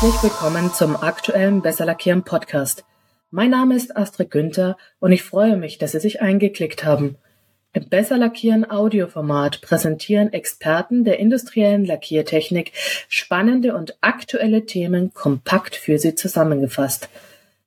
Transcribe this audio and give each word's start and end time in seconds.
Herzlich 0.00 0.22
willkommen 0.22 0.72
zum 0.72 0.96
aktuellen 0.96 1.60
Besser 1.60 1.84
Lackieren 1.84 2.22
Podcast. 2.22 2.86
Mein 3.30 3.50
Name 3.50 3.76
ist 3.76 3.94
Astrid 3.98 4.30
Günther 4.30 4.78
und 4.98 5.12
ich 5.12 5.22
freue 5.22 5.58
mich, 5.58 5.76
dass 5.76 5.92
Sie 5.92 6.00
sich 6.00 6.22
eingeklickt 6.22 6.86
haben. 6.86 7.18
Im 7.74 7.86
Besser 7.90 8.16
Lackieren 8.16 8.70
Audioformat 8.70 9.60
präsentieren 9.60 10.32
Experten 10.32 11.04
der 11.04 11.18
industriellen 11.18 11.84
Lackiertechnik 11.84 12.72
spannende 13.10 13.76
und 13.76 13.98
aktuelle 14.00 14.64
Themen 14.64 15.12
kompakt 15.12 15.76
für 15.76 15.98
Sie 15.98 16.14
zusammengefasst. 16.14 17.10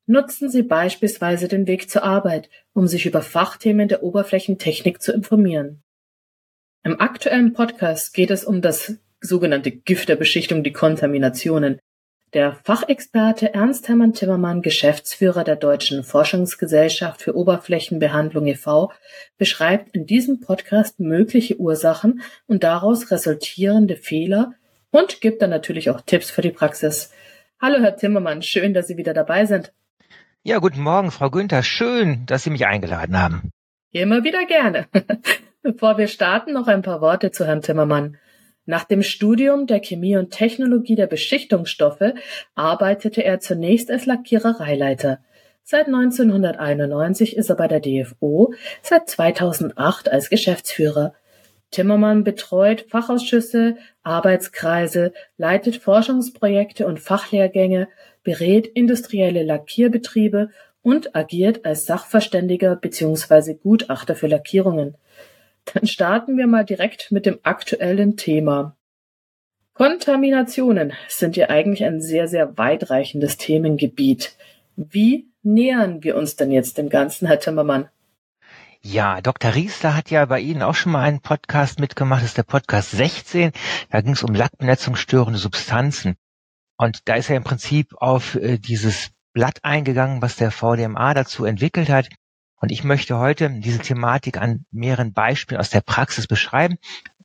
Nutzen 0.07 0.49
Sie 0.49 0.63
beispielsweise 0.63 1.47
den 1.47 1.67
Weg 1.67 1.87
zur 1.87 2.01
Arbeit, 2.01 2.49
um 2.73 2.87
sich 2.87 3.05
über 3.05 3.21
Fachthemen 3.21 3.87
der 3.87 4.01
Oberflächentechnik 4.01 5.03
zu 5.03 5.13
informieren. 5.13 5.83
Im 6.81 6.99
aktuellen 6.99 7.53
Podcast 7.53 8.11
geht 8.15 8.31
es 8.31 8.43
um 8.43 8.63
das 8.63 8.95
sogenannte 9.21 9.69
Gift 9.69 10.09
der 10.09 10.15
Beschichtung, 10.15 10.63
die 10.63 10.73
Kontaminationen. 10.73 11.79
Der 12.33 12.53
Fachexperte 12.63 13.53
Ernst 13.53 13.87
Hermann 13.87 14.13
Timmermann, 14.13 14.63
Geschäftsführer 14.63 15.43
der 15.43 15.55
Deutschen 15.55 16.03
Forschungsgesellschaft 16.03 17.21
für 17.21 17.35
Oberflächenbehandlung 17.35 18.47
e.V., 18.47 18.91
beschreibt 19.37 19.95
in 19.95 20.07
diesem 20.07 20.41
Podcast 20.41 20.99
mögliche 20.99 21.59
Ursachen 21.59 22.23
und 22.47 22.63
daraus 22.63 23.11
resultierende 23.11 23.97
Fehler 23.97 24.53
und 24.89 25.21
gibt 25.21 25.43
dann 25.43 25.51
natürlich 25.51 25.91
auch 25.91 26.01
Tipps 26.01 26.31
für 26.31 26.41
die 26.41 26.49
Praxis. 26.49 27.11
Hallo, 27.61 27.77
Herr 27.79 27.97
Timmermann, 27.97 28.41
schön, 28.41 28.73
dass 28.73 28.87
Sie 28.87 28.97
wieder 28.97 29.13
dabei 29.13 29.45
sind. 29.45 29.71
Ja, 30.41 30.57
guten 30.57 30.81
Morgen, 30.81 31.11
Frau 31.11 31.29
Günther. 31.29 31.61
Schön, 31.61 32.25
dass 32.25 32.43
Sie 32.43 32.49
mich 32.49 32.65
eingeladen 32.65 33.21
haben. 33.21 33.51
Immer 33.91 34.23
wieder 34.23 34.43
gerne. 34.47 34.87
Bevor 35.61 35.99
wir 35.99 36.07
starten, 36.07 36.53
noch 36.53 36.67
ein 36.67 36.81
paar 36.81 36.99
Worte 36.99 37.29
zu 37.29 37.45
Herrn 37.45 37.61
Timmermann. 37.61 38.17
Nach 38.65 38.85
dem 38.85 39.03
Studium 39.03 39.67
der 39.67 39.81
Chemie 39.81 40.15
und 40.15 40.31
Technologie 40.31 40.95
der 40.95 41.07
Beschichtungsstoffe 41.07 42.13
arbeitete 42.55 43.23
er 43.23 43.41
zunächst 43.41 43.91
als 43.91 44.05
Lackierereileiter. 44.05 45.19
Seit 45.63 45.87
1991 45.87 47.35
ist 47.35 47.49
er 47.49 47.55
bei 47.55 47.67
der 47.67 47.81
DFO, 47.81 48.53
seit 48.81 49.09
2008 49.09 50.11
als 50.11 50.29
Geschäftsführer. 50.29 51.13
Timmermann 51.71 52.23
betreut 52.23 52.85
Fachausschüsse, 52.89 53.77
Arbeitskreise, 54.03 55.11
leitet 55.37 55.77
Forschungsprojekte 55.77 56.85
und 56.85 56.99
Fachlehrgänge, 56.99 57.87
berät 58.23 58.67
industrielle 58.67 59.43
Lackierbetriebe 59.43 60.49
und 60.81 61.15
agiert 61.15 61.65
als 61.65 61.85
Sachverständiger 61.85 62.75
bzw. 62.75 63.55
Gutachter 63.55 64.15
für 64.15 64.27
Lackierungen. 64.27 64.95
Dann 65.65 65.87
starten 65.87 66.37
wir 66.37 66.47
mal 66.47 66.65
direkt 66.65 67.11
mit 67.11 67.25
dem 67.25 67.39
aktuellen 67.43 68.17
Thema. 68.17 68.75
Kontaminationen 69.73 70.93
sind 71.07 71.35
ja 71.35 71.49
eigentlich 71.49 71.83
ein 71.83 71.99
sehr, 71.99 72.27
sehr 72.27 72.57
weitreichendes 72.57 73.37
Themengebiet. 73.37 74.35
Wie 74.75 75.27
nähern 75.41 76.03
wir 76.03 76.15
uns 76.15 76.35
denn 76.35 76.51
jetzt 76.51 76.77
dem 76.77 76.89
Ganzen, 76.89 77.27
Herr 77.27 77.39
Timmermann? 77.39 77.89
Ja, 78.81 79.21
Dr. 79.21 79.55
Riesler 79.55 79.95
hat 79.95 80.11
ja 80.11 80.25
bei 80.25 80.41
Ihnen 80.41 80.61
auch 80.61 80.75
schon 80.75 80.91
mal 80.91 81.03
einen 81.03 81.21
Podcast 81.21 81.79
mitgemacht, 81.79 82.21
das 82.21 82.29
ist 82.29 82.37
der 82.37 82.43
Podcast 82.43 82.91
16. 82.91 83.51
Da 83.89 84.01
ging 84.01 84.13
es 84.13 84.23
um 84.23 84.35
lackbenetzungsstörende 84.35 85.39
Substanzen. 85.39 86.17
Und 86.77 87.07
da 87.07 87.15
ist 87.15 87.29
er 87.29 87.37
im 87.37 87.43
Prinzip 87.43 87.95
auf 87.95 88.35
äh, 88.35 88.57
dieses 88.57 89.11
Blatt 89.31 89.63
eingegangen, 89.63 90.21
was 90.21 90.35
der 90.35 90.51
VDMA 90.51 91.13
dazu 91.13 91.45
entwickelt 91.45 91.89
hat. 91.89 92.09
Und 92.63 92.71
ich 92.71 92.85
möchte 92.85 93.17
heute 93.17 93.49
diese 93.49 93.79
Thematik 93.79 94.37
an 94.37 94.63
mehreren 94.71 95.11
Beispielen 95.11 95.59
aus 95.59 95.69
der 95.69 95.81
Praxis 95.81 96.27
beschreiben. 96.27 96.77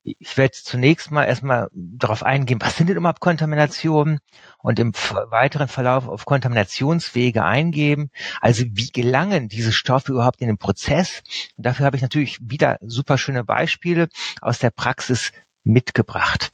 Ich 0.02 0.36
werde 0.36 0.50
zunächst 0.50 1.12
mal 1.12 1.26
erstmal 1.26 1.68
darauf 1.72 2.24
eingehen, 2.24 2.58
was 2.60 2.76
sind 2.76 2.88
denn 2.88 2.96
überhaupt 2.96 3.20
Kontaminationen 3.20 4.18
und 4.58 4.80
im 4.80 4.92
weiteren 4.94 5.68
Verlauf 5.68 6.08
auf 6.08 6.24
Kontaminationswege 6.24 7.44
eingeben. 7.44 8.10
Also 8.40 8.64
wie 8.72 8.90
gelangen 8.90 9.48
diese 9.48 9.70
Stoffe 9.70 10.10
überhaupt 10.10 10.40
in 10.40 10.48
den 10.48 10.58
Prozess? 10.58 11.22
Und 11.56 11.66
dafür 11.66 11.86
habe 11.86 11.94
ich 11.94 12.02
natürlich 12.02 12.40
wieder 12.40 12.78
super 12.80 13.16
schöne 13.16 13.44
Beispiele 13.44 14.08
aus 14.40 14.58
der 14.58 14.70
Praxis 14.70 15.30
mitgebracht. 15.62 16.50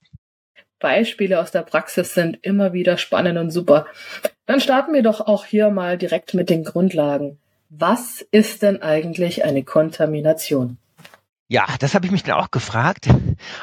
Beispiele 0.79 1.41
aus 1.41 1.53
der 1.53 1.63
Praxis 1.63 2.13
sind 2.13 2.37
immer 2.43 2.75
wieder 2.75 2.99
spannend 2.99 3.39
und 3.39 3.51
super. 3.51 3.87
Dann 4.45 4.61
starten 4.61 4.93
wir 4.93 5.03
doch 5.03 5.23
auch 5.23 5.47
hier 5.47 5.71
mal 5.71 5.97
direkt 5.97 6.35
mit 6.35 6.51
den 6.51 6.65
Grundlagen. 6.65 7.39
Was 7.77 8.25
ist 8.31 8.63
denn 8.63 8.83
eigentlich 8.83 9.45
eine 9.45 9.65
Kontamination? 9.65 10.79
Ja, 11.49 11.67
das 11.81 11.95
habe 11.95 12.07
ich 12.07 12.13
mich 12.13 12.23
dann 12.23 12.39
auch 12.39 12.53
gefragt 12.53 13.09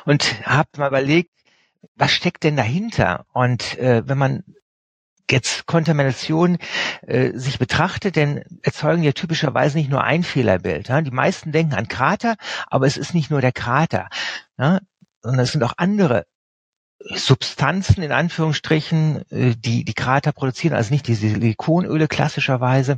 und 0.06 0.46
habe 0.46 0.68
mal 0.78 0.90
überlegt, 0.90 1.32
was 1.96 2.12
steckt 2.12 2.44
denn 2.44 2.58
dahinter? 2.58 3.26
Und 3.32 3.78
äh, 3.80 4.04
wenn 4.06 4.18
man 4.18 4.44
jetzt 5.30 5.66
Kontamination 5.66 6.58
äh, 7.04 7.32
sich 7.38 7.58
betrachtet, 7.58 8.18
dann 8.18 8.44
erzeugen 8.64 9.02
ja 9.02 9.14
typischerweise 9.14 9.78
nicht 9.78 9.90
nur 9.90 10.04
ein 10.04 10.24
Fehlerbild. 10.24 10.90
Ja? 10.90 11.00
Die 11.00 11.12
meisten 11.12 11.54
denken 11.54 11.74
an 11.74 11.88
Krater, 11.88 12.36
aber 12.68 12.88
es 12.88 12.98
ist 12.98 13.14
nicht 13.14 13.32
nur 13.32 13.40
der 13.40 13.54
Krater, 13.54 14.10
ja? 14.58 14.82
sondern 15.22 15.46
es 15.46 15.54
sind 15.54 15.64
auch 15.64 15.74
andere 15.78 16.26
Substanzen 17.00 18.04
in 18.04 18.12
Anführungsstrichen, 18.12 19.24
äh, 19.32 19.56
die 19.56 19.86
die 19.86 19.94
Krater 19.94 20.34
produzieren, 20.34 20.74
also 20.74 20.94
nicht 20.94 21.08
die 21.08 21.16
Silikonöle 21.16 22.10
klassischerweise, 22.10 22.98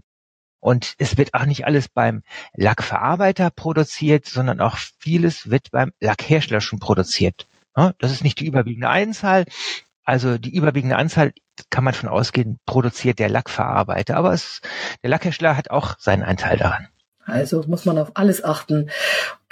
und 0.63 0.95
es 0.97 1.17
wird 1.17 1.33
auch 1.33 1.45
nicht 1.45 1.65
alles 1.65 1.89
beim 1.89 2.23
Lackverarbeiter 2.55 3.49
produziert, 3.49 4.25
sondern 4.25 4.61
auch 4.61 4.77
vieles 4.97 5.49
wird 5.49 5.71
beim 5.71 5.91
Lackhersteller 5.99 6.61
schon 6.61 6.79
produziert. 6.79 7.47
Das 7.73 8.11
ist 8.11 8.23
nicht 8.23 8.39
die 8.39 8.45
überwiegende 8.45 8.87
Anzahl. 8.87 9.43
Also 10.05 10.37
die 10.37 10.55
überwiegende 10.55 10.95
Anzahl 10.95 11.33
kann 11.69 11.83
man 11.83 11.93
von 11.93 12.07
ausgehen, 12.07 12.59
produziert 12.65 13.19
der 13.19 13.29
Lackverarbeiter. 13.29 14.15
Aber 14.15 14.31
es, 14.31 14.61
der 15.01 15.09
Lackhersteller 15.09 15.57
hat 15.57 15.69
auch 15.69 15.99
seinen 15.99 16.23
Anteil 16.23 16.57
daran. 16.57 16.87
Also 17.25 17.63
muss 17.67 17.83
man 17.83 17.97
auf 17.97 18.11
alles 18.13 18.43
achten. 18.43 18.89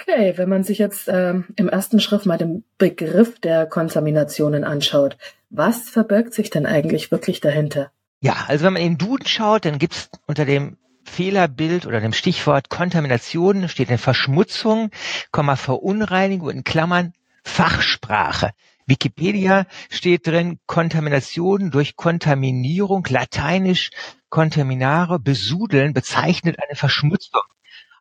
Okay, 0.00 0.32
wenn 0.36 0.48
man 0.48 0.64
sich 0.64 0.78
jetzt 0.78 1.08
ähm, 1.08 1.44
im 1.56 1.68
ersten 1.68 2.00
Schritt 2.00 2.24
mal 2.24 2.38
den 2.38 2.64
Begriff 2.78 3.38
der 3.38 3.66
Kontaminationen 3.66 4.64
anschaut, 4.64 5.18
was 5.50 5.90
verbirgt 5.90 6.32
sich 6.32 6.48
denn 6.48 6.64
eigentlich 6.64 7.10
wirklich 7.10 7.40
dahinter? 7.40 7.90
Ja, 8.20 8.44
also 8.46 8.64
wenn 8.64 8.74
man 8.74 8.82
in 8.82 8.92
den 8.92 8.98
Duden 8.98 9.26
schaut, 9.26 9.64
dann 9.64 9.78
gibt's 9.78 10.08
unter 10.26 10.44
dem 10.44 10.78
Fehlerbild 11.04 11.86
oder 11.86 12.00
dem 12.00 12.12
Stichwort 12.12 12.68
Kontamination 12.68 13.68
steht 13.68 13.88
eine 13.88 13.98
Verschmutzung, 13.98 14.90
Verunreinigung 15.32 16.50
in 16.50 16.64
Klammern 16.64 17.12
Fachsprache. 17.44 18.50
Wikipedia 18.86 19.66
steht 19.90 20.26
drin 20.26 20.58
Kontamination 20.66 21.70
durch 21.70 21.96
Kontaminierung, 21.96 23.06
lateinisch 23.08 23.90
contaminare, 24.28 25.18
besudeln, 25.18 25.92
bezeichnet 25.92 26.56
eine 26.58 26.76
Verschmutzung. 26.76 27.42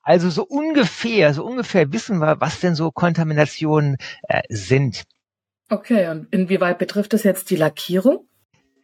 Also 0.03 0.29
so 0.29 0.43
ungefähr, 0.43 1.33
so 1.33 1.45
ungefähr 1.45 1.91
wissen 1.93 2.19
wir, 2.19 2.41
was 2.41 2.59
denn 2.59 2.73
so 2.73 2.91
Kontaminationen 2.91 3.97
äh, 4.23 4.41
sind. 4.49 5.03
Okay, 5.69 6.09
und 6.09 6.33
inwieweit 6.33 6.79
betrifft 6.79 7.13
das 7.13 7.23
jetzt 7.23 7.49
die 7.49 7.55
Lackierung? 7.55 8.27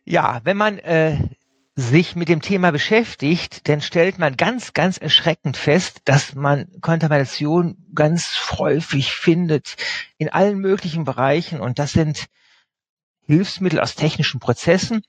Ja, 0.05 0.41
wenn 0.43 0.57
man 0.57 0.77
äh, 0.79 1.17
sich 1.79 2.15
mit 2.15 2.27
dem 2.27 2.41
Thema 2.41 2.71
beschäftigt, 2.71 3.69
dann 3.69 3.81
stellt 3.81 4.17
man 4.17 4.35
ganz, 4.35 4.73
ganz 4.73 4.97
erschreckend 4.97 5.57
fest, 5.57 6.01
dass 6.05 6.33
man 6.33 6.67
Kontamination 6.81 7.77
ganz 7.93 8.51
häufig 8.57 9.13
findet 9.13 9.75
in 10.17 10.29
allen 10.29 10.57
möglichen 10.57 11.03
Bereichen 11.03 11.61
und 11.61 11.77
das 11.77 11.91
sind 11.91 12.25
Hilfsmittel 13.27 13.79
aus 13.79 13.93
technischen 13.93 14.39
Prozessen, 14.39 15.03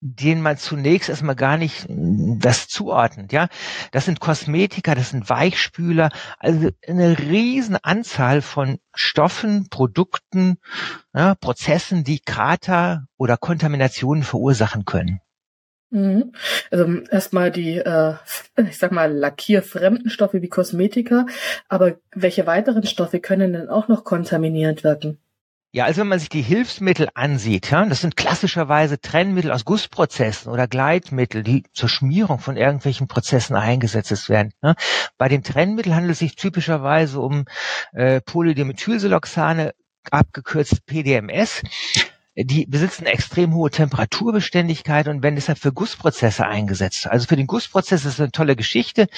denen 0.00 0.42
man 0.42 0.58
zunächst 0.58 1.08
erstmal 1.08 1.36
gar 1.36 1.56
nicht 1.56 1.86
das 1.88 2.68
zuordnet, 2.68 3.32
ja. 3.32 3.48
Das 3.92 4.04
sind 4.04 4.20
Kosmetika, 4.20 4.94
das 4.94 5.08
sind 5.08 5.30
Weichspüler, 5.30 6.10
also 6.38 6.68
eine 6.86 7.18
riesen 7.18 7.76
Anzahl 7.76 8.42
von 8.42 8.78
Stoffen, 8.94 9.70
Produkten, 9.70 10.58
ja, 11.14 11.34
Prozessen, 11.34 12.04
die 12.04 12.20
Krater 12.20 13.06
oder 13.16 13.38
Kontaminationen 13.38 14.22
verursachen 14.22 14.84
können. 14.84 15.22
Mhm. 15.90 16.32
Also 16.70 17.00
erstmal 17.10 17.50
die, 17.50 17.78
äh, 17.78 18.14
ich 18.68 18.78
sag 18.78 18.92
mal, 18.92 19.12
lackierfremden 19.12 20.10
Stoffe 20.10 20.42
wie 20.42 20.48
Kosmetika, 20.48 21.26
aber 21.68 21.96
welche 22.14 22.46
weiteren 22.46 22.84
Stoffe 22.84 23.20
können 23.20 23.52
denn 23.52 23.68
auch 23.68 23.88
noch 23.88 24.04
kontaminierend 24.04 24.84
wirken? 24.84 25.18
Ja, 25.72 25.84
also 25.84 26.00
wenn 26.00 26.08
man 26.08 26.18
sich 26.18 26.30
die 26.30 26.40
Hilfsmittel 26.40 27.08
ansieht, 27.12 27.70
ja, 27.70 27.84
das 27.84 28.00
sind 28.00 28.16
klassischerweise 28.16 28.98
Trennmittel 28.98 29.52
aus 29.52 29.66
Gussprozessen 29.66 30.50
oder 30.50 30.66
Gleitmittel, 30.66 31.42
die 31.42 31.64
zur 31.74 31.90
Schmierung 31.90 32.38
von 32.38 32.56
irgendwelchen 32.56 33.08
Prozessen 33.08 33.56
eingesetzt 33.56 34.30
werden. 34.30 34.54
Ja. 34.62 34.74
Bei 35.18 35.28
den 35.28 35.42
Trennmitteln 35.42 35.94
handelt 35.94 36.12
es 36.12 36.20
sich 36.20 36.34
typischerweise 36.34 37.20
um 37.20 37.44
äh, 37.92 38.22
Polydimethylsiloxane, 38.22 39.74
abgekürzt 40.10 40.86
PDMS 40.86 41.62
die 42.36 42.66
besitzen 42.66 43.06
extrem 43.06 43.54
hohe 43.54 43.70
Temperaturbeständigkeit 43.70 45.08
und 45.08 45.22
werden 45.22 45.36
deshalb 45.36 45.58
für 45.58 45.72
Gussprozesse 45.72 46.46
eingesetzt. 46.46 47.06
Also 47.06 47.26
für 47.26 47.36
den 47.36 47.46
Gussprozess 47.46 48.04
ist 48.04 48.20
eine 48.20 48.30
tolle 48.30 48.56
Geschichte, 48.56 49.08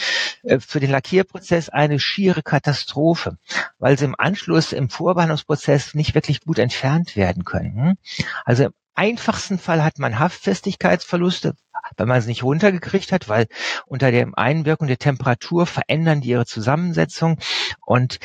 äh, 0.44 0.60
für 0.60 0.78
den 0.78 0.90
Lackierprozess 0.90 1.68
eine 1.68 1.98
schiere 1.98 2.42
Katastrophe, 2.42 3.36
weil 3.78 3.98
sie 3.98 4.04
im 4.04 4.14
Anschluss 4.16 4.72
im 4.72 4.88
Vorbehandlungsprozess 4.88 5.94
nicht 5.94 6.14
wirklich 6.14 6.42
gut 6.42 6.58
entfernt 6.58 7.16
werden 7.16 7.44
können. 7.44 7.98
Also 8.44 8.68
einfachsten 8.94 9.58
Fall 9.58 9.82
hat 9.82 9.98
man 9.98 10.18
Haftfestigkeitsverluste, 10.18 11.54
wenn 11.96 12.08
man 12.08 12.18
es 12.18 12.26
nicht 12.26 12.44
runtergekriegt 12.44 13.10
hat, 13.10 13.28
weil 13.28 13.46
unter 13.86 14.10
der 14.12 14.28
Einwirkung 14.34 14.86
der 14.86 14.98
Temperatur 14.98 15.66
verändern 15.66 16.20
die 16.20 16.30
ihre 16.30 16.46
Zusammensetzung 16.46 17.38
und 17.84 18.18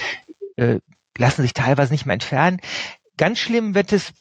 äh, 0.56 0.80
lassen 1.18 1.42
sich 1.42 1.54
teilweise 1.54 1.92
nicht 1.92 2.06
mehr 2.06 2.16
entfernen. 2.16 2.60
Ganz 3.18 3.40
schlimm 3.40 3.76
wird 3.76 3.94
es, 3.94 4.14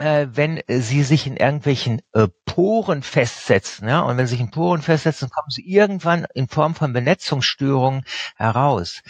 äh, 0.00 0.28
wenn 0.32 0.62
sie 0.66 1.02
sich 1.02 1.26
in 1.26 1.36
irgendwelchen 1.36 2.00
äh, 2.14 2.28
Poren 2.46 3.02
festsetzen. 3.02 3.86
Ja? 3.86 4.00
Und 4.00 4.16
wenn 4.16 4.26
sie 4.26 4.32
sich 4.32 4.40
in 4.40 4.50
Poren 4.50 4.82
festsetzen, 4.82 5.28
kommen 5.28 5.50
sie 5.50 5.66
irgendwann 5.68 6.26
in 6.34 6.48
Form 6.48 6.74
von 6.74 6.92
Benetzungsstörungen 6.92 8.04
heraus. 8.36 9.02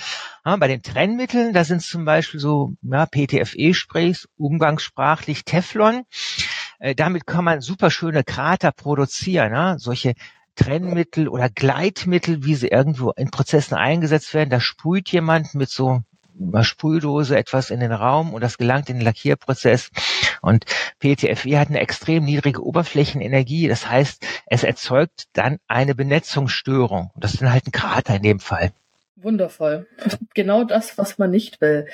Ja, 0.44 0.56
bei 0.56 0.69
den 0.69 0.82
Trennmitteln, 0.82 1.52
da 1.52 1.64
sind 1.64 1.82
zum 1.82 2.04
Beispiel 2.04 2.40
so 2.40 2.75
ja, 2.82 3.06
PTFE-Sprays, 3.06 4.28
umgangssprachlich 4.37 5.44
Teflon. 5.44 6.02
Äh, 6.81 6.94
damit 6.94 7.26
kann 7.26 7.44
man 7.44 7.60
super 7.60 7.90
schöne 7.90 8.25
Krater 8.25 8.72
produzieren. 8.72 9.52
Ja? 9.52 9.78
Solche 9.78 10.14
Trennmittel 10.56 11.28
oder 11.28 11.48
Gleitmittel, 11.48 12.44
wie 12.44 12.56
sie 12.56 12.69
irgendwo 12.69 13.12
in 13.12 13.31
Prozessen 13.31 13.76
eingesetzt 13.76 14.34
werden. 14.34 14.50
Da 14.50 14.60
sprüht 14.60 15.08
jemand 15.10 15.54
mit 15.54 15.70
so 15.70 16.02
einer 16.40 16.64
Sprühdose 16.64 17.37
etwas 17.37 17.70
in 17.70 17.81
den 17.81 17.92
Raum 17.92 18.34
und 18.34 18.42
das 18.42 18.58
gelangt 18.58 18.88
in 18.88 18.96
den 18.96 19.04
Lackierprozess. 19.04 19.90
Und 20.40 20.64
PTFE 21.00 21.58
hat 21.58 21.69
eine 21.69 21.81
extrem 21.81 22.25
niedrige 22.25 22.64
Oberflächenenergie. 22.64 23.69
Das 23.69 23.88
heißt, 23.88 24.26
es 24.46 24.64
erzeugt 24.64 25.28
dann 25.32 25.58
eine 25.69 25.94
Benetzungsstörung. 25.94 27.10
Das 27.16 27.34
ist 27.34 27.42
dann 27.42 27.52
halt 27.52 27.66
ein 27.66 27.72
Krater 27.72 28.16
in 28.16 28.22
dem 28.22 28.40
Fall. 28.40 28.72
Wundervoll. 29.16 29.87
Genau 30.34 30.62
das, 30.62 30.96
was 30.96 31.19
man 31.19 31.31
nicht 31.31 31.60
will. 31.60 31.87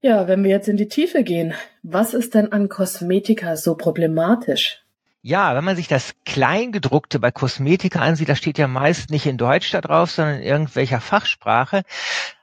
Ja, 0.00 0.26
wenn 0.28 0.42
wir 0.42 0.50
jetzt 0.50 0.68
in 0.68 0.78
die 0.78 0.88
Tiefe 0.88 1.22
gehen, 1.22 1.52
was 1.82 2.14
ist 2.14 2.34
denn 2.34 2.52
an 2.52 2.70
Kosmetika 2.70 3.56
so 3.56 3.74
problematisch? 3.74 4.79
Ja, 5.22 5.54
wenn 5.54 5.64
man 5.64 5.76
sich 5.76 5.86
das 5.86 6.14
Kleingedruckte 6.24 7.18
bei 7.18 7.30
Kosmetika 7.30 8.00
ansieht, 8.00 8.30
da 8.30 8.34
steht 8.34 8.56
ja 8.56 8.66
meist 8.66 9.10
nicht 9.10 9.26
in 9.26 9.36
Deutsch 9.36 9.70
da 9.70 9.82
drauf, 9.82 10.10
sondern 10.10 10.36
in 10.36 10.42
irgendwelcher 10.44 11.00
Fachsprache. 11.02 11.82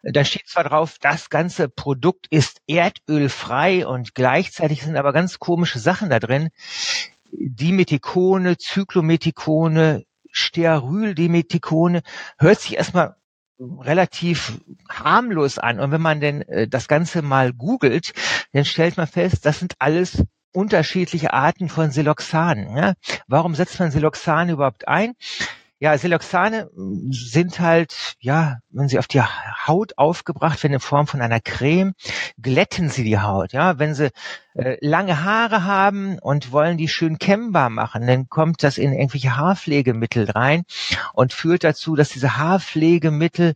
Da 0.03 0.23
steht 0.23 0.47
zwar 0.47 0.63
drauf, 0.65 0.97
das 1.01 1.31
ganze 1.31 1.69
Produkt 1.69 2.27
ist 2.29 2.61
erdölfrei 2.67 3.87
und 3.87 4.13
gleichzeitig 4.13 4.83
sind 4.83 4.95
aber 4.95 5.11
ganz 5.11 5.39
komische 5.39 5.79
Sachen 5.79 6.11
da 6.11 6.19
drin. 6.19 6.49
Dimethikone, 7.31 8.57
Zyklomethikone, 8.57 10.05
Stearyldimethikone, 10.31 12.03
hört 12.37 12.59
sich 12.61 12.77
erstmal 12.77 13.15
relativ 13.59 14.61
harmlos 14.87 15.57
an. 15.57 15.79
Und 15.79 15.91
wenn 15.91 16.01
man 16.01 16.19
denn 16.19 16.43
äh, 16.43 16.67
das 16.67 16.87
Ganze 16.87 17.23
mal 17.23 17.53
googelt, 17.53 18.13
dann 18.53 18.65
stellt 18.65 18.97
man 18.97 19.07
fest, 19.07 19.47
das 19.47 19.57
sind 19.57 19.73
alles 19.79 20.23
unterschiedliche 20.53 21.33
Arten 21.33 21.69
von 21.69 21.91
Siloxanen. 21.91 22.75
Ja? 22.75 22.93
Warum 23.27 23.55
setzt 23.55 23.79
man 23.79 23.91
Siloxane 23.91 24.53
überhaupt 24.53 24.87
ein? 24.87 25.13
Ja, 25.79 25.95
Siloxane 25.95 26.71
sind 27.11 27.59
halt, 27.59 28.15
ja, 28.19 28.57
wenn 28.69 28.87
sie 28.89 28.97
auf 28.97 29.05
die 29.05 29.21
Haut 29.21 29.95
aufgebracht 29.97 30.63
werden 30.63 30.73
in 30.73 30.79
Form 30.79 31.05
von 31.05 31.21
einer 31.21 31.39
Creme, 31.39 31.93
glätten 32.41 32.89
sie 32.89 33.03
die 33.03 33.19
Haut. 33.19 33.53
Ja, 33.53 33.77
wenn 33.77 33.93
sie 33.93 34.09
äh, 34.55 34.77
lange 34.81 35.23
Haare 35.23 35.65
haben 35.65 36.17
und 36.17 36.51
wollen 36.51 36.77
die 36.77 36.87
schön 36.87 37.19
kämmbar 37.19 37.69
machen, 37.69 38.07
dann 38.07 38.27
kommt 38.27 38.63
das 38.63 38.79
in 38.79 38.91
irgendwelche 38.91 39.37
Haarpflegemittel 39.37 40.31
rein 40.31 40.63
und 41.13 41.31
führt 41.31 41.63
dazu, 41.63 41.95
dass 41.95 42.09
diese 42.09 42.37
Haarpflegemittel 42.37 43.53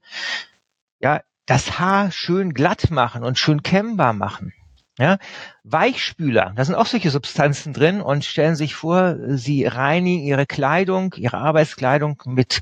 ja 1.00 1.22
das 1.48 1.80
Haar 1.80 2.12
schön 2.12 2.54
glatt 2.54 2.92
machen 2.92 3.24
und 3.24 3.40
schön 3.40 3.64
kämmbar 3.64 4.14
machen. 4.14 4.54
Ja, 4.98 5.18
Weichspüler, 5.64 6.54
da 6.56 6.66
sind 6.66 6.76
auch 6.76 6.86
solche 6.86 7.12
Substanzen 7.12 7.72
drin 7.74 8.02
und 8.02 8.26
stellen 8.26 8.56
sich 8.56 8.76
vor, 8.76 9.16
sie 9.30 9.66
reinigen 9.66 10.24
ihre 10.24 10.46
Kleidung, 10.46 11.14
ihre 11.16 11.38
Arbeitskleidung 11.38 12.22
mit 12.26 12.62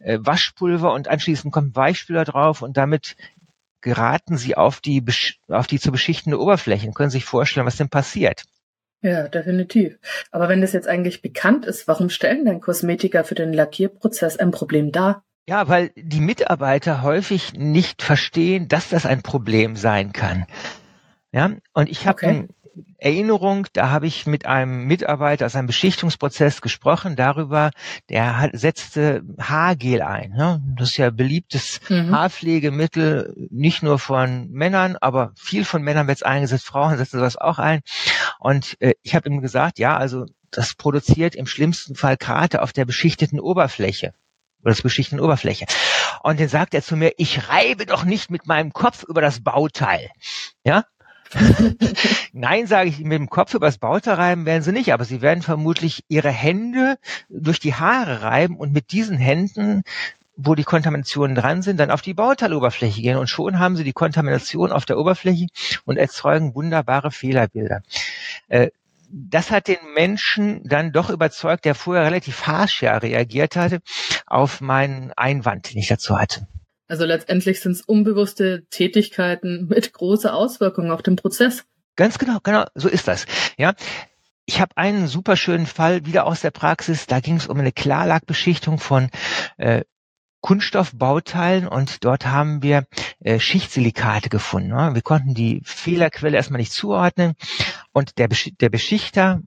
äh, 0.00 0.18
Waschpulver 0.20 0.92
und 0.92 1.08
anschließend 1.08 1.52
kommt 1.52 1.74
Weichspüler 1.74 2.24
drauf 2.24 2.60
und 2.60 2.76
damit 2.76 3.16
geraten 3.80 4.36
sie 4.36 4.56
auf 4.56 4.80
die, 4.80 5.02
auf 5.48 5.66
die 5.66 5.80
zu 5.80 5.90
beschichtende 5.90 6.40
Oberfläche 6.40 6.86
und 6.86 6.94
können 6.94 7.10
sich 7.10 7.24
vorstellen, 7.24 7.66
was 7.66 7.76
denn 7.76 7.88
passiert. 7.88 8.44
Ja, 9.00 9.26
definitiv. 9.26 9.98
Aber 10.30 10.48
wenn 10.48 10.60
das 10.60 10.72
jetzt 10.72 10.86
eigentlich 10.86 11.22
bekannt 11.22 11.66
ist, 11.66 11.88
warum 11.88 12.08
stellen 12.08 12.44
denn 12.44 12.60
Kosmetiker 12.60 13.24
für 13.24 13.34
den 13.34 13.52
Lackierprozess 13.52 14.36
ein 14.36 14.52
Problem 14.52 14.92
dar? 14.92 15.24
Ja, 15.48 15.66
weil 15.66 15.90
die 15.96 16.20
Mitarbeiter 16.20 17.02
häufig 17.02 17.54
nicht 17.54 18.02
verstehen, 18.02 18.68
dass 18.68 18.90
das 18.90 19.04
ein 19.04 19.22
Problem 19.22 19.74
sein 19.74 20.12
kann. 20.12 20.46
Ja, 21.32 21.50
und 21.72 21.88
ich 21.88 22.06
habe 22.06 22.16
okay. 22.16 22.48
Erinnerung, 22.98 23.66
da 23.72 23.90
habe 23.90 24.06
ich 24.06 24.26
mit 24.26 24.46
einem 24.46 24.84
Mitarbeiter 24.84 25.46
aus 25.46 25.56
einem 25.56 25.66
Beschichtungsprozess 25.66 26.60
gesprochen 26.60 27.16
darüber, 27.16 27.70
der 28.08 28.38
hat, 28.38 28.50
setzte 28.54 29.22
Haargel 29.38 30.02
ein. 30.02 30.34
Ja? 30.36 30.60
Das 30.76 30.90
ist 30.90 30.96
ja 30.96 31.10
beliebtes 31.10 31.80
mhm. 31.88 32.10
Haarpflegemittel, 32.12 33.48
nicht 33.50 33.82
nur 33.82 33.98
von 33.98 34.50
Männern, 34.50 34.96
aber 35.00 35.32
viel 35.36 35.64
von 35.64 35.82
Männern 35.82 36.06
wird 36.06 36.18
es 36.18 36.22
eingesetzt, 36.22 36.66
Frauen 36.66 36.96
setzen 36.96 37.18
sowas 37.18 37.36
auch 37.36 37.58
ein. 37.58 37.80
Und 38.38 38.76
äh, 38.80 38.94
ich 39.02 39.14
habe 39.14 39.28
ihm 39.28 39.40
gesagt, 39.40 39.78
ja, 39.78 39.96
also 39.96 40.26
das 40.50 40.74
produziert 40.74 41.34
im 41.34 41.46
schlimmsten 41.46 41.94
Fall 41.94 42.16
Krater 42.16 42.62
auf 42.62 42.72
der 42.72 42.84
beschichteten 42.84 43.40
Oberfläche 43.40 44.14
oder 44.62 44.70
das 44.70 44.82
beschichteten 44.82 45.20
Oberfläche. 45.20 45.66
Und 46.22 46.38
dann 46.38 46.48
sagt 46.48 46.74
er 46.74 46.82
zu 46.82 46.96
mir, 46.96 47.12
ich 47.16 47.48
reibe 47.48 47.84
doch 47.84 48.04
nicht 48.04 48.30
mit 48.30 48.46
meinem 48.46 48.72
Kopf 48.72 49.02
über 49.02 49.20
das 49.20 49.42
Bauteil. 49.42 50.10
Ja, 50.64 50.84
Nein, 52.32 52.66
sage 52.66 52.88
ich, 52.88 53.00
mit 53.00 53.18
dem 53.18 53.30
Kopf 53.30 53.54
übers 53.54 53.78
Bauteil 53.78 54.14
reiben 54.14 54.46
werden 54.46 54.62
sie 54.62 54.72
nicht, 54.72 54.92
aber 54.92 55.04
sie 55.04 55.22
werden 55.22 55.42
vermutlich 55.42 56.04
ihre 56.08 56.30
Hände 56.30 56.98
durch 57.28 57.60
die 57.60 57.74
Haare 57.74 58.22
reiben 58.22 58.56
und 58.56 58.72
mit 58.72 58.92
diesen 58.92 59.16
Händen 59.16 59.82
wo 60.34 60.54
die 60.54 60.64
Kontaminationen 60.64 61.36
dran 61.36 61.62
sind, 61.62 61.78
dann 61.78 61.90
auf 61.90 62.02
die 62.02 62.14
Bauteiloberfläche 62.14 63.02
gehen 63.02 63.18
und 63.18 63.28
schon 63.28 63.58
haben 63.58 63.76
sie 63.76 63.84
die 63.84 63.92
Kontamination 63.92 64.72
auf 64.72 64.84
der 64.84 64.98
Oberfläche 64.98 65.48
und 65.84 65.98
erzeugen 65.98 66.54
wunderbare 66.54 67.10
Fehlerbilder. 67.10 67.82
Äh, 68.48 68.70
das 69.10 69.50
hat 69.50 69.68
den 69.68 69.76
Menschen 69.94 70.62
dann 70.64 70.90
doch 70.90 71.10
überzeugt, 71.10 71.66
der 71.66 71.74
vorher 71.74 72.04
relativ 72.04 72.46
harsch 72.46 72.82
ja 72.82 72.96
reagiert 72.96 73.56
hatte, 73.56 73.82
auf 74.26 74.62
meinen 74.62 75.12
Einwand, 75.12 75.70
den 75.70 75.78
ich 75.78 75.88
dazu 75.88 76.18
hatte. 76.18 76.46
Also 76.92 77.06
letztendlich 77.06 77.58
sind 77.60 77.72
es 77.72 77.80
unbewusste 77.80 78.66
Tätigkeiten 78.68 79.66
mit 79.66 79.94
großer 79.94 80.34
Auswirkung 80.34 80.90
auf 80.90 81.00
den 81.00 81.16
Prozess. 81.16 81.64
Ganz 81.96 82.18
genau, 82.18 82.36
genau, 82.42 82.66
so 82.74 82.86
ist 82.86 83.08
das. 83.08 83.24
Ja, 83.56 83.72
ich 84.44 84.60
habe 84.60 84.76
einen 84.76 85.06
super 85.06 85.38
schönen 85.38 85.64
Fall 85.64 86.04
wieder 86.04 86.26
aus 86.26 86.42
der 86.42 86.50
Praxis. 86.50 87.06
Da 87.06 87.20
ging 87.20 87.36
es 87.36 87.46
um 87.46 87.58
eine 87.58 87.72
Klarlackbeschichtung 87.72 88.78
von 88.78 89.08
äh, 89.56 89.84
Kunststoffbauteilen 90.42 91.66
und 91.66 92.04
dort 92.04 92.26
haben 92.26 92.62
wir 92.62 92.84
äh, 93.20 93.38
Schichtsilikate 93.38 94.28
gefunden. 94.28 94.68
Ne? 94.68 94.90
Wir 94.92 95.00
konnten 95.00 95.32
die 95.32 95.62
Fehlerquelle 95.64 96.36
erstmal 96.36 96.60
nicht 96.60 96.74
zuordnen 96.74 97.36
und 97.92 98.18
der, 98.18 98.28
Besch 98.28 98.50
der 98.60 98.68
Beschichter 98.68 99.40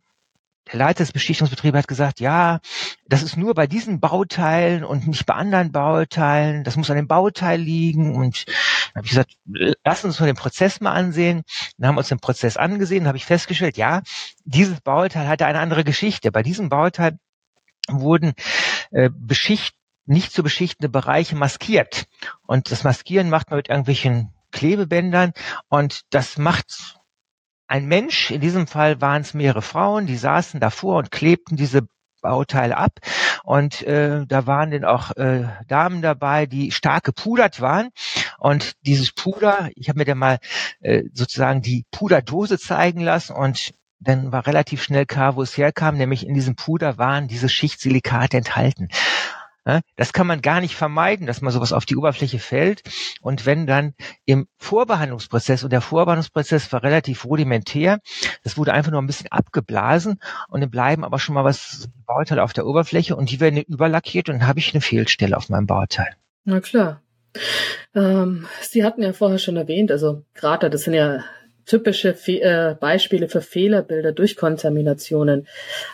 der 0.72 0.80
Leiter 0.80 1.04
des 1.04 1.12
Beschichtungsbetriebs 1.12 1.78
hat 1.78 1.88
gesagt, 1.88 2.20
ja, 2.20 2.60
das 3.08 3.22
ist 3.22 3.38
nur 3.38 3.54
bei 3.54 3.68
diesen 3.68 4.00
Bauteilen 4.00 4.84
und 4.84 5.08
nicht 5.08 5.26
bei 5.26 5.36
anderen 5.36 5.72
Bauteilen. 5.72 6.64
Das 6.64 6.76
muss 6.76 6.90
an 6.90 6.96
dem 6.96 7.08
Bauteil 7.08 7.60
liegen. 7.60 8.16
Und 8.16 8.46
dann 8.48 8.96
habe 8.96 9.06
ich 9.06 9.12
gesagt, 9.12 9.36
lass 9.84 10.04
uns 10.04 10.20
mal 10.20 10.26
den 10.26 10.36
Prozess 10.36 10.82
mal 10.82 10.94
ansehen. 10.94 11.44
Dann 11.78 11.90
haben 11.90 11.96
wir 11.96 12.00
uns 12.00 12.10
den 12.10 12.20
Prozess 12.20 12.58
angesehen, 12.58 13.08
habe 13.08 13.18
ich 13.18 13.26
festgestellt, 13.26 13.78
ja, 13.78 14.02
dieses 14.44 14.82
Bauteil 14.82 15.28
hatte 15.28 15.46
eine 15.46 15.60
andere 15.60 15.84
Geschichte. 15.84 16.32
Bei 16.32 16.42
diesem 16.42 16.70
Bauteil 16.70 17.20
wurden 17.88 18.34
äh, 18.92 19.10
beschicht 19.14 19.76
nicht 20.06 20.32
zu 20.32 20.44
beschichtende 20.44 20.90
Bereiche 20.90 21.36
maskiert. 21.36 22.08
Und 22.46 22.72
das 22.72 22.84
Maskieren 22.84 23.30
macht 23.30 23.50
man 23.50 23.58
mit 23.58 23.70
irgendwelchen 23.70 24.34
Klebebändern 24.52 25.34
und 25.68 26.02
das 26.12 26.38
macht 26.38 26.98
ein 27.68 27.86
Mensch, 27.86 28.32
in 28.32 28.42
diesem 28.42 28.68
Fall 28.68 29.02
waren 29.02 29.22
es 29.22 29.34
mehrere 29.34 29.62
Frauen, 29.62 30.06
die 30.06 30.18
saßen 30.18 30.60
davor 30.60 30.98
und 30.98 31.12
klebten 31.12 31.58
diese 31.58 31.88
Bauteile 32.22 32.78
ab. 32.78 33.00
Und 33.44 33.84
äh, 33.84 34.26
da 34.26 34.48
waren 34.48 34.72
dann 34.72 34.84
auch 34.84 35.12
äh, 35.12 35.44
Damen 35.68 36.02
dabei, 36.02 36.48
die 36.48 36.72
stark 36.72 37.04
gepudert 37.04 37.62
waren. 37.62 37.90
Und 38.40 38.74
dieses 38.82 39.12
Puder, 39.12 39.70
ich 39.76 39.90
habe 39.90 40.00
mir 40.00 40.06
dann 40.06 40.18
mal 40.18 40.40
äh, 40.82 41.04
sozusagen 41.14 41.62
die 41.62 41.86
Puderdose 41.92 42.58
zeigen 42.58 43.02
lassen 43.02 43.34
und 43.34 43.74
dann 44.00 44.32
war 44.32 44.46
relativ 44.46 44.84
schnell 44.84 45.06
klar, 45.06 45.36
wo 45.36 45.42
es 45.42 45.58
herkam, 45.58 45.98
nämlich 45.98 46.28
in 46.28 46.34
diesem 46.34 46.56
Puder 46.56 46.98
waren 46.98 47.28
diese 47.28 47.50
Schichtsilikate 47.50 48.38
enthalten. 48.38 48.90
Das 49.96 50.14
kann 50.14 50.28
man 50.28 50.42
gar 50.42 50.62
nicht 50.62 50.76
vermeiden, 50.76 51.26
dass 51.26 51.42
man 51.42 51.52
sowas 51.52 51.74
auf 51.74 51.86
die 51.86 51.96
Oberfläche 51.96 52.38
fällt. 52.38 52.84
Und 53.22 53.48
wenn 53.48 53.66
dann 53.66 53.96
im 54.26 54.48
Vorbehandlungsprozess, 54.58 55.64
und 55.64 55.74
der 55.74 55.82
Vorbehandlungsprozess 55.82 56.72
war 56.72 56.84
relativ 56.84 57.26
rudimentär, 57.26 58.00
das 58.44 58.58
wurde 58.58 58.74
einfach 58.74 58.92
nur 58.92 59.02
ein 59.02 59.08
bisschen 59.08 59.32
abgeblasen 59.32 60.20
und 60.50 60.62
dann 60.62 60.70
bleiben 60.70 61.04
aber 61.04 61.18
schon 61.18 61.34
mal 61.34 61.44
was 61.44 61.90
Bauteile 62.06 62.44
auf 62.44 62.54
der 62.54 62.68
Oberfläche 62.68 63.16
und 63.16 63.32
die 63.32 63.40
werden 63.40 63.62
überlackiert 63.62 64.30
und 64.30 64.40
dann 64.40 64.48
habe 64.48 64.60
ich 64.60 64.74
eine 64.74 64.82
Fehlstelle 64.82 65.36
auf 65.36 65.50
meinem 65.50 65.66
Bauteil. 65.66 66.16
Na 66.44 66.60
klar. 66.60 67.02
Ähm, 67.96 68.48
Sie 68.62 68.86
hatten 68.86 69.02
ja 69.02 69.14
vorher 69.14 69.40
schon 69.40 69.58
erwähnt, 69.58 69.92
also 69.92 70.24
Krater, 70.36 70.70
das 70.70 70.84
sind 70.84 70.94
ja 70.94 71.24
typische 71.66 72.14
Fe 72.14 72.42
äh, 72.42 72.76
Beispiele 72.80 73.28
für 73.28 73.42
Fehlerbilder 73.42 74.12
durch 74.12 74.36
Kontaminationen. 74.36 75.48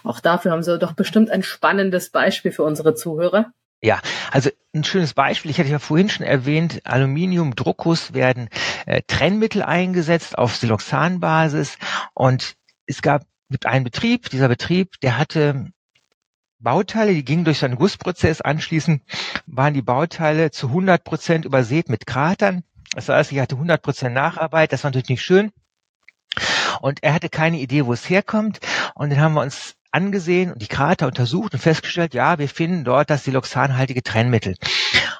Auch 0.03 0.19
dafür 0.19 0.51
haben 0.51 0.63
Sie 0.63 0.77
doch 0.77 0.93
bestimmt 0.93 1.31
ein 1.31 1.43
spannendes 1.43 2.09
Beispiel 2.09 2.51
für 2.51 2.63
unsere 2.63 2.93
Zuhörer. 2.93 3.53
Ja, 3.81 3.99
also 4.31 4.49
ein 4.73 4.83
schönes 4.83 5.13
Beispiel, 5.13 5.49
ich 5.49 5.59
hatte 5.59 5.69
ja 5.69 5.79
vorhin 5.79 6.09
schon 6.09 6.25
erwähnt, 6.25 6.81
Aluminiumdruckus 6.85 8.13
werden 8.13 8.49
äh, 8.85 9.01
Trennmittel 9.07 9.63
eingesetzt 9.63 10.37
auf 10.37 10.55
Siloxanbasis 10.55 11.77
und 12.13 12.55
es 12.85 13.01
gab 13.01 13.23
gibt 13.51 13.65
einen 13.65 13.83
Betrieb, 13.83 14.29
dieser 14.29 14.47
Betrieb, 14.47 14.99
der 15.01 15.17
hatte 15.17 15.71
Bauteile, 16.59 17.13
die 17.13 17.25
gingen 17.25 17.43
durch 17.43 17.59
seinen 17.59 17.75
Gussprozess. 17.75 18.41
Anschließend 18.41 19.03
waren 19.45 19.73
die 19.73 19.81
Bauteile 19.81 20.51
zu 20.51 20.67
100 20.67 21.03
Prozent 21.03 21.45
übersät 21.45 21.89
mit 21.89 22.07
Kratern. 22.07 22.63
Das 22.93 23.09
heißt, 23.09 23.31
ich 23.31 23.39
hatte 23.39 23.55
100 23.55 23.81
Prozent 23.81 24.13
Nacharbeit. 24.13 24.71
Das 24.71 24.83
war 24.83 24.89
natürlich 24.89 25.09
nicht 25.09 25.23
schön. 25.23 25.51
Und 26.81 27.03
er 27.03 27.13
hatte 27.13 27.29
keine 27.29 27.59
Idee, 27.59 27.85
wo 27.85 27.93
es 27.93 28.09
herkommt. 28.09 28.59
Und 28.95 29.09
dann 29.09 29.19
haben 29.19 29.33
wir 29.33 29.41
uns 29.41 29.75
angesehen 29.91 30.51
und 30.51 30.61
die 30.61 30.67
Krater 30.67 31.07
untersucht 31.07 31.53
und 31.53 31.59
festgestellt, 31.59 32.13
ja, 32.13 32.39
wir 32.39 32.49
finden 32.49 32.83
dort 32.83 33.09
das 33.09 33.23
siloxanhaltige 33.23 34.03
Trennmittel. 34.03 34.55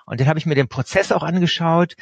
Und 0.05 0.19
dann 0.19 0.27
habe 0.27 0.39
ich 0.39 0.45
mir 0.45 0.55
den 0.55 0.67
Prozess 0.67 1.11
auch 1.11 1.23
angeschaut 1.23 1.95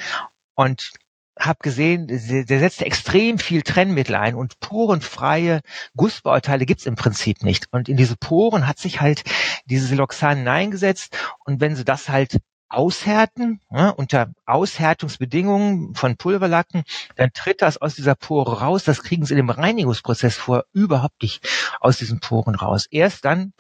und 0.56 0.92
habe 1.40 1.60
gesehen, 1.62 2.08
der 2.08 2.60
setzt 2.60 2.82
extrem 2.82 3.40
viel 3.40 3.62
Trennmittel 3.62 4.16
ein 4.16 4.36
und 4.36 4.60
porenfreie 4.60 5.62
Gussbauteile 5.96 6.66
gibt's 6.66 6.86
im 6.86 6.96
Prinzip 6.96 7.44
nicht. 7.44 7.68
Und 7.72 7.88
in 7.88 7.96
diese 7.96 8.18
Poren 8.18 8.68
hat 8.68 8.78
sich 8.78 9.00
halt 9.00 9.24
diese 9.66 9.88
Siloxan 9.88 10.40
hineingesetzt 10.40 11.18
und 11.46 11.62
wenn 11.62 11.78
sie 11.78 11.86
das 11.86 12.10
halt 12.10 12.40
aushärten, 12.70 13.62
ja, 13.72 13.90
unter 13.90 14.32
Aushärtungsbedingungen 14.46 15.96
von 15.96 16.18
Pulverlacken, 16.18 16.84
dann 17.16 17.32
tritt 17.34 17.62
das 17.62 17.78
aus 17.78 17.96
dieser 17.96 18.16
Pore 18.16 18.62
raus. 18.62 18.84
Das 18.84 19.04
kriegen 19.04 19.26
sie 19.26 19.34
in 19.34 19.38
dem 19.38 19.50
Reinigungsprozess 19.50 20.36
vor 20.36 20.66
überhaupt 20.74 21.22
nicht 21.22 21.48
aus 21.80 21.98
diesen 21.98 22.20
Poren 22.20 22.56
raus. 22.56 22.86
Erst 22.90 23.26
dann, 23.26 23.54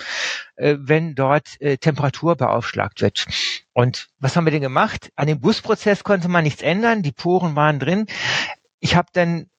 äh, 0.55 0.75
wenn 0.79 1.15
dort 1.15 1.59
äh, 1.61 1.77
Temperatur 1.77 2.35
beaufschlagt 2.35 3.01
wird. 3.01 3.25
Und 3.73 4.09
was 4.19 4.35
haben 4.35 4.45
wir 4.45 4.51
denn 4.51 4.61
gemacht? 4.61 5.11
An 5.15 5.27
dem 5.27 5.41
Gussprozess 5.41 6.03
konnte 6.03 6.27
man 6.27 6.43
nichts 6.43 6.61
ändern. 6.61 7.01
Die 7.01 7.11
Poren 7.11 7.55
waren 7.55 7.79
drin. 7.79 8.05
Ich 8.79 8.95
habe 8.95 9.09
dann 9.13 9.49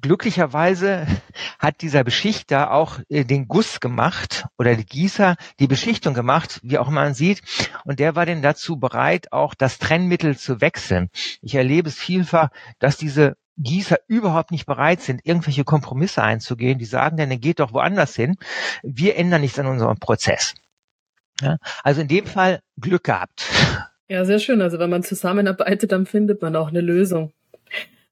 glücklicherweise 0.00 1.06
hat 1.58 1.82
dieser 1.82 2.04
Beschichter 2.04 2.72
auch 2.72 2.98
äh, 3.08 3.24
den 3.24 3.48
Guss 3.48 3.80
gemacht 3.80 4.46
oder 4.58 4.74
die 4.76 4.86
Gießer 4.86 5.36
die 5.58 5.66
Beschichtung 5.66 6.14
gemacht, 6.14 6.60
wie 6.62 6.78
auch 6.78 6.90
man 6.90 7.14
sieht. 7.14 7.42
Und 7.84 7.98
der 7.98 8.16
war 8.16 8.26
denn 8.26 8.42
dazu 8.42 8.78
bereit, 8.78 9.32
auch 9.32 9.54
das 9.54 9.78
Trennmittel 9.78 10.36
zu 10.36 10.60
wechseln. 10.60 11.10
Ich 11.42 11.54
erlebe 11.54 11.88
es 11.88 11.96
vielfach, 11.96 12.50
dass 12.78 12.96
diese 12.96 13.36
Gießer 13.58 13.98
überhaupt 14.06 14.52
nicht 14.52 14.66
bereit 14.66 15.02
sind, 15.02 15.20
irgendwelche 15.24 15.64
Kompromisse 15.64 16.22
einzugehen. 16.22 16.78
Die 16.78 16.84
sagen 16.84 17.16
dann, 17.16 17.40
geht 17.40 17.58
doch 17.58 17.72
woanders 17.72 18.14
hin. 18.14 18.36
Wir 18.82 19.16
ändern 19.16 19.40
nichts 19.40 19.58
an 19.58 19.66
unserem 19.66 19.98
Prozess. 19.98 20.54
Ja, 21.40 21.58
also 21.82 22.00
in 22.00 22.08
dem 22.08 22.26
Fall 22.26 22.60
Glück 22.80 23.04
gehabt. 23.04 23.46
Ja, 24.08 24.24
sehr 24.24 24.38
schön. 24.38 24.60
Also 24.60 24.78
wenn 24.78 24.90
man 24.90 25.02
zusammenarbeitet, 25.02 25.92
dann 25.92 26.06
findet 26.06 26.40
man 26.40 26.56
auch 26.56 26.68
eine 26.68 26.80
Lösung. 26.80 27.32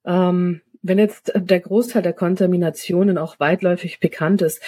Ähm, 0.05 0.61
wenn 0.87 0.99
jetzt 0.99 1.33
der 1.35 1.61
Großteil 1.61 2.03
der 2.03 2.13
Kontaminationen 2.13 3.19
auch 3.19 3.41
weitläufig 3.41 4.01
bekannt 4.01 4.43
ist, 4.43 4.63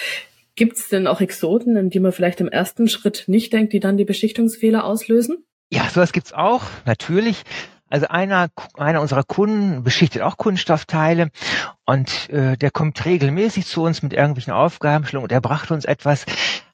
gibt 0.55 0.77
es 0.77 0.89
denn 0.89 1.07
auch 1.07 1.21
Exoten, 1.21 1.77
in 1.77 1.89
die 1.89 1.99
man 1.99 2.11
vielleicht 2.11 2.41
im 2.41 2.49
ersten 2.49 2.89
Schritt 2.89 3.23
nicht 3.27 3.53
denkt, 3.53 3.73
die 3.73 3.79
dann 3.79 3.97
die 3.97 4.05
Beschichtungsfehler 4.05 4.83
auslösen? 4.83 5.45
Ja, 5.71 5.87
sowas 5.89 6.11
gibt's 6.11 6.33
auch, 6.33 6.63
natürlich. 6.85 7.43
Also 7.89 8.07
einer, 8.07 8.49
einer 8.75 9.01
unserer 9.01 9.23
Kunden 9.23 9.83
beschichtet 9.83 10.21
auch 10.21 10.37
Kunststoffteile 10.37 11.29
und 11.85 12.29
äh, 12.29 12.55
der 12.55 12.69
kommt 12.69 13.03
regelmäßig 13.03 13.65
zu 13.65 13.81
uns 13.81 14.03
mit 14.03 14.13
irgendwelchen 14.13 14.53
Aufgabenstellungen 14.53 15.25
und 15.25 15.31
er 15.31 15.41
brachte 15.41 15.73
uns 15.73 15.85
etwas. 15.85 16.25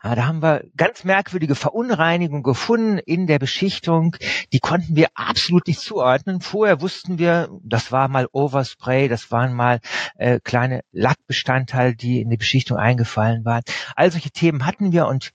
Ja, 0.05 0.13
da 0.13 0.27
haben 0.27 0.43
wir 0.43 0.65
ganz 0.77 1.03
merkwürdige 1.03 1.55
Verunreinigungen 1.55 2.43
gefunden 2.43 2.99
in 2.99 3.25
der 3.25 3.39
Beschichtung. 3.39 4.15
Die 4.53 4.59
konnten 4.59 4.95
wir 4.95 5.07
absolut 5.15 5.65
nicht 5.65 5.79
zuordnen. 5.79 6.41
Vorher 6.41 6.79
wussten 6.79 7.17
wir, 7.17 7.49
das 7.63 7.91
war 7.91 8.07
mal 8.07 8.27
Overspray, 8.31 9.07
das 9.07 9.31
waren 9.31 9.55
mal 9.55 9.79
äh, 10.19 10.39
kleine 10.43 10.81
Lackbestandteile, 10.91 11.95
die 11.95 12.21
in 12.21 12.29
die 12.29 12.37
Beschichtung 12.37 12.77
eingefallen 12.77 13.45
waren. 13.45 13.63
All 13.95 14.11
solche 14.11 14.29
Themen 14.29 14.67
hatten 14.67 14.91
wir 14.91 15.07
und 15.07 15.31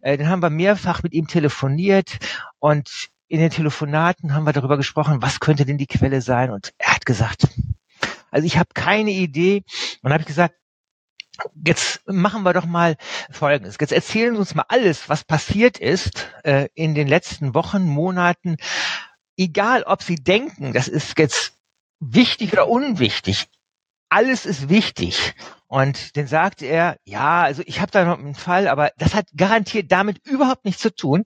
äh, 0.00 0.16
dann 0.16 0.30
haben 0.30 0.40
wir 0.40 0.48
mehrfach 0.48 1.02
mit 1.02 1.12
ihm 1.12 1.26
telefoniert 1.26 2.16
und 2.58 3.10
in 3.28 3.38
den 3.38 3.50
Telefonaten 3.50 4.32
haben 4.32 4.46
wir 4.46 4.54
darüber 4.54 4.78
gesprochen, 4.78 5.20
was 5.20 5.40
könnte 5.40 5.66
denn 5.66 5.76
die 5.76 5.88
Quelle 5.88 6.22
sein? 6.22 6.50
Und 6.50 6.72
er 6.78 6.94
hat 6.94 7.04
gesagt, 7.04 7.48
also 8.30 8.46
ich 8.46 8.56
habe 8.56 8.70
keine 8.72 9.10
Idee. 9.10 9.62
Und 10.02 10.12
habe 10.12 10.22
ich 10.22 10.26
gesagt, 10.26 10.54
jetzt 11.64 12.00
machen 12.06 12.42
wir 12.42 12.52
doch 12.52 12.66
mal 12.66 12.96
Folgendes. 13.30 13.76
Jetzt 13.80 13.92
erzählen 13.92 14.34
Sie 14.34 14.40
uns 14.40 14.54
mal 14.54 14.64
alles, 14.68 15.08
was 15.08 15.24
passiert 15.24 15.78
ist 15.78 16.28
äh, 16.44 16.68
in 16.74 16.94
den 16.94 17.08
letzten 17.08 17.54
Wochen, 17.54 17.84
Monaten. 17.84 18.56
Egal, 19.36 19.82
ob 19.82 20.02
Sie 20.02 20.16
denken, 20.16 20.72
das 20.72 20.88
ist 20.88 21.18
jetzt 21.18 21.52
wichtig 22.00 22.52
oder 22.52 22.68
unwichtig. 22.68 23.48
Alles 24.08 24.46
ist 24.46 24.68
wichtig. 24.68 25.34
Und 25.66 26.16
dann 26.16 26.28
sagt 26.28 26.62
er, 26.62 26.96
ja, 27.04 27.42
also 27.42 27.62
ich 27.66 27.80
habe 27.80 27.90
da 27.90 28.04
noch 28.04 28.18
einen 28.18 28.34
Fall, 28.36 28.68
aber 28.68 28.92
das 28.98 29.14
hat 29.14 29.26
garantiert 29.36 29.90
damit 29.90 30.24
überhaupt 30.24 30.64
nichts 30.64 30.80
zu 30.80 30.94
tun. 30.94 31.24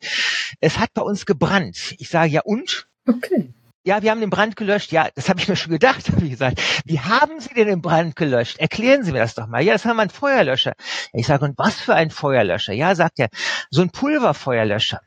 Es 0.60 0.78
hat 0.78 0.94
bei 0.94 1.02
uns 1.02 1.26
gebrannt. 1.26 1.94
Ich 1.98 2.08
sage, 2.08 2.30
ja 2.30 2.40
und? 2.42 2.88
Okay. 3.06 3.52
Ja, 3.82 4.02
wir 4.02 4.10
haben 4.10 4.20
den 4.20 4.28
Brand 4.28 4.56
gelöscht. 4.56 4.92
Ja, 4.92 5.08
das 5.14 5.30
habe 5.30 5.40
ich 5.40 5.48
mir 5.48 5.56
schon 5.56 5.72
gedacht, 5.72 6.08
habe 6.12 6.24
ich 6.24 6.30
gesagt. 6.30 6.60
Wie 6.84 7.00
haben 7.00 7.40
Sie 7.40 7.54
denn 7.54 7.66
den 7.66 7.80
Brand 7.80 8.14
gelöscht? 8.14 8.58
Erklären 8.58 9.04
Sie 9.04 9.12
mir 9.12 9.20
das 9.20 9.34
doch 9.34 9.46
mal. 9.46 9.62
Ja, 9.62 9.72
das 9.72 9.86
haben 9.86 9.96
wir 9.96 10.02
einen 10.02 10.10
Feuerlöscher. 10.10 10.74
Ich 11.12 11.26
sage, 11.26 11.46
und 11.46 11.56
was 11.56 11.80
für 11.80 11.94
ein 11.94 12.10
Feuerlöscher? 12.10 12.74
Ja, 12.74 12.94
sagt 12.94 13.18
er, 13.18 13.28
so 13.70 13.80
ein 13.80 13.90
Pulverfeuerlöscher 13.90 15.00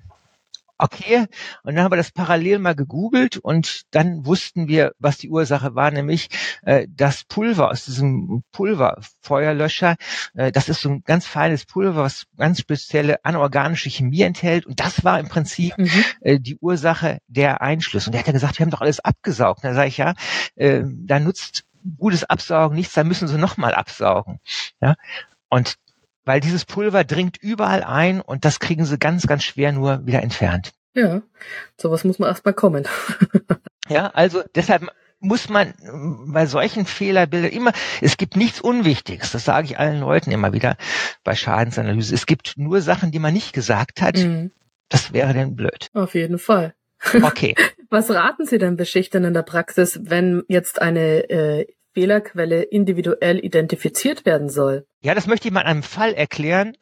okay. 0.77 1.25
Und 1.63 1.75
dann 1.75 1.83
haben 1.83 1.91
wir 1.91 1.97
das 1.97 2.11
parallel 2.11 2.59
mal 2.59 2.75
gegoogelt 2.75 3.37
und 3.37 3.83
dann 3.91 4.25
wussten 4.25 4.67
wir, 4.67 4.93
was 4.99 5.17
die 5.17 5.29
Ursache 5.29 5.75
war, 5.75 5.91
nämlich 5.91 6.29
äh, 6.63 6.87
das 6.89 7.23
Pulver 7.23 7.71
aus 7.71 7.85
diesem 7.85 8.43
Pulverfeuerlöscher, 8.51 9.95
äh, 10.33 10.51
das 10.51 10.69
ist 10.69 10.81
so 10.81 10.89
ein 10.89 11.03
ganz 11.03 11.25
feines 11.25 11.65
Pulver, 11.65 12.03
was 12.03 12.25
ganz 12.37 12.59
spezielle 12.59 13.23
anorganische 13.23 13.89
Chemie 13.89 14.21
enthält. 14.21 14.65
Und 14.65 14.79
das 14.79 15.03
war 15.03 15.19
im 15.19 15.27
Prinzip 15.27 15.77
mhm. 15.77 16.03
äh, 16.21 16.39
die 16.39 16.57
Ursache 16.57 17.19
der 17.27 17.61
Einschlüsse. 17.61 18.07
Und 18.07 18.13
der 18.13 18.19
hat 18.19 18.27
ja 18.27 18.33
gesagt, 18.33 18.59
wir 18.59 18.65
haben 18.65 18.71
doch 18.71 18.81
alles 18.81 18.99
abgesaugt. 18.99 19.63
Und 19.63 19.69
da 19.69 19.73
sage 19.75 19.87
ich, 19.87 19.97
ja, 19.97 20.13
äh, 20.55 20.81
da 20.83 21.19
nutzt 21.19 21.65
gutes 21.97 22.23
Absaugen 22.23 22.75
nichts, 22.75 22.93
da 22.93 23.03
müssen 23.03 23.27
sie 23.27 23.37
nochmal 23.37 23.73
absaugen. 23.73 24.39
Ja. 24.81 24.95
Und 25.49 25.75
weil 26.25 26.39
dieses 26.39 26.65
Pulver 26.65 27.03
dringt 27.03 27.37
überall 27.37 27.83
ein 27.83 28.21
und 28.21 28.45
das 28.45 28.59
kriegen 28.59 28.85
sie 28.85 28.97
ganz, 28.97 29.27
ganz 29.27 29.43
schwer 29.43 29.71
nur 29.71 30.05
wieder 30.05 30.21
entfernt. 30.21 30.73
Ja, 30.95 31.21
sowas 31.77 32.03
muss 32.03 32.19
man 32.19 32.29
erstmal 32.29 32.53
kommen. 32.53 32.87
ja, 33.89 34.07
also 34.07 34.43
deshalb 34.55 34.91
muss 35.19 35.49
man 35.49 35.73
bei 36.27 36.45
solchen 36.45 36.85
Fehlerbildern 36.85 37.51
immer, 37.51 37.71
es 38.01 38.17
gibt 38.17 38.35
nichts 38.35 38.59
Unwichtiges, 38.61 39.31
das 39.31 39.45
sage 39.45 39.65
ich 39.65 39.79
allen 39.79 40.01
Leuten 40.01 40.31
immer 40.31 40.53
wieder 40.53 40.75
bei 41.23 41.33
Schadensanalyse. 41.33 42.13
Es 42.13 42.25
gibt 42.25 42.57
nur 42.57 42.81
Sachen, 42.81 43.11
die 43.11 43.19
man 43.19 43.33
nicht 43.33 43.53
gesagt 43.53 44.01
hat. 44.01 44.17
Mhm. 44.17 44.51
Das 44.89 45.13
wäre 45.13 45.33
denn 45.33 45.55
blöd. 45.55 45.89
Auf 45.93 46.13
jeden 46.13 46.37
Fall. 46.37 46.75
Okay. 47.13 47.55
Was 47.89 48.09
raten 48.09 48.45
Sie 48.45 48.57
denn 48.57 48.75
Beschichtern 48.75 49.23
in 49.23 49.33
der 49.33 49.43
Praxis, 49.43 49.99
wenn 50.03 50.43
jetzt 50.47 50.81
eine 50.81 51.29
äh, 51.29 51.67
Fehlerquelle 51.93 52.63
individuell 52.63 53.39
identifiziert 53.39 54.25
werden 54.25 54.49
soll? 54.49 54.85
Ja, 55.01 55.15
das 55.15 55.27
möchte 55.27 55.47
ich 55.47 55.53
mal 55.53 55.61
in 55.61 55.67
einem 55.67 55.83
Fall 55.83 56.13
erklären. 56.13 56.75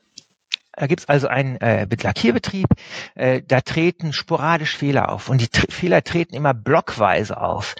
Da 0.74 0.88
gibt's 0.88 1.10
also 1.10 1.28
einen 1.28 1.58
äh, 1.58 1.86
Lackierbetrieb, 2.02 2.68
äh, 3.16 3.42
da 3.46 3.60
treten 3.60 4.14
sporadisch 4.14 4.78
Fehler 4.78 5.10
auf 5.10 5.28
und 5.28 5.42
die 5.42 5.50
Tr 5.50 5.70
Fehler 5.70 6.02
treten 6.02 6.34
immer 6.34 6.54
blockweise 6.54 7.40
auf. 7.40 7.76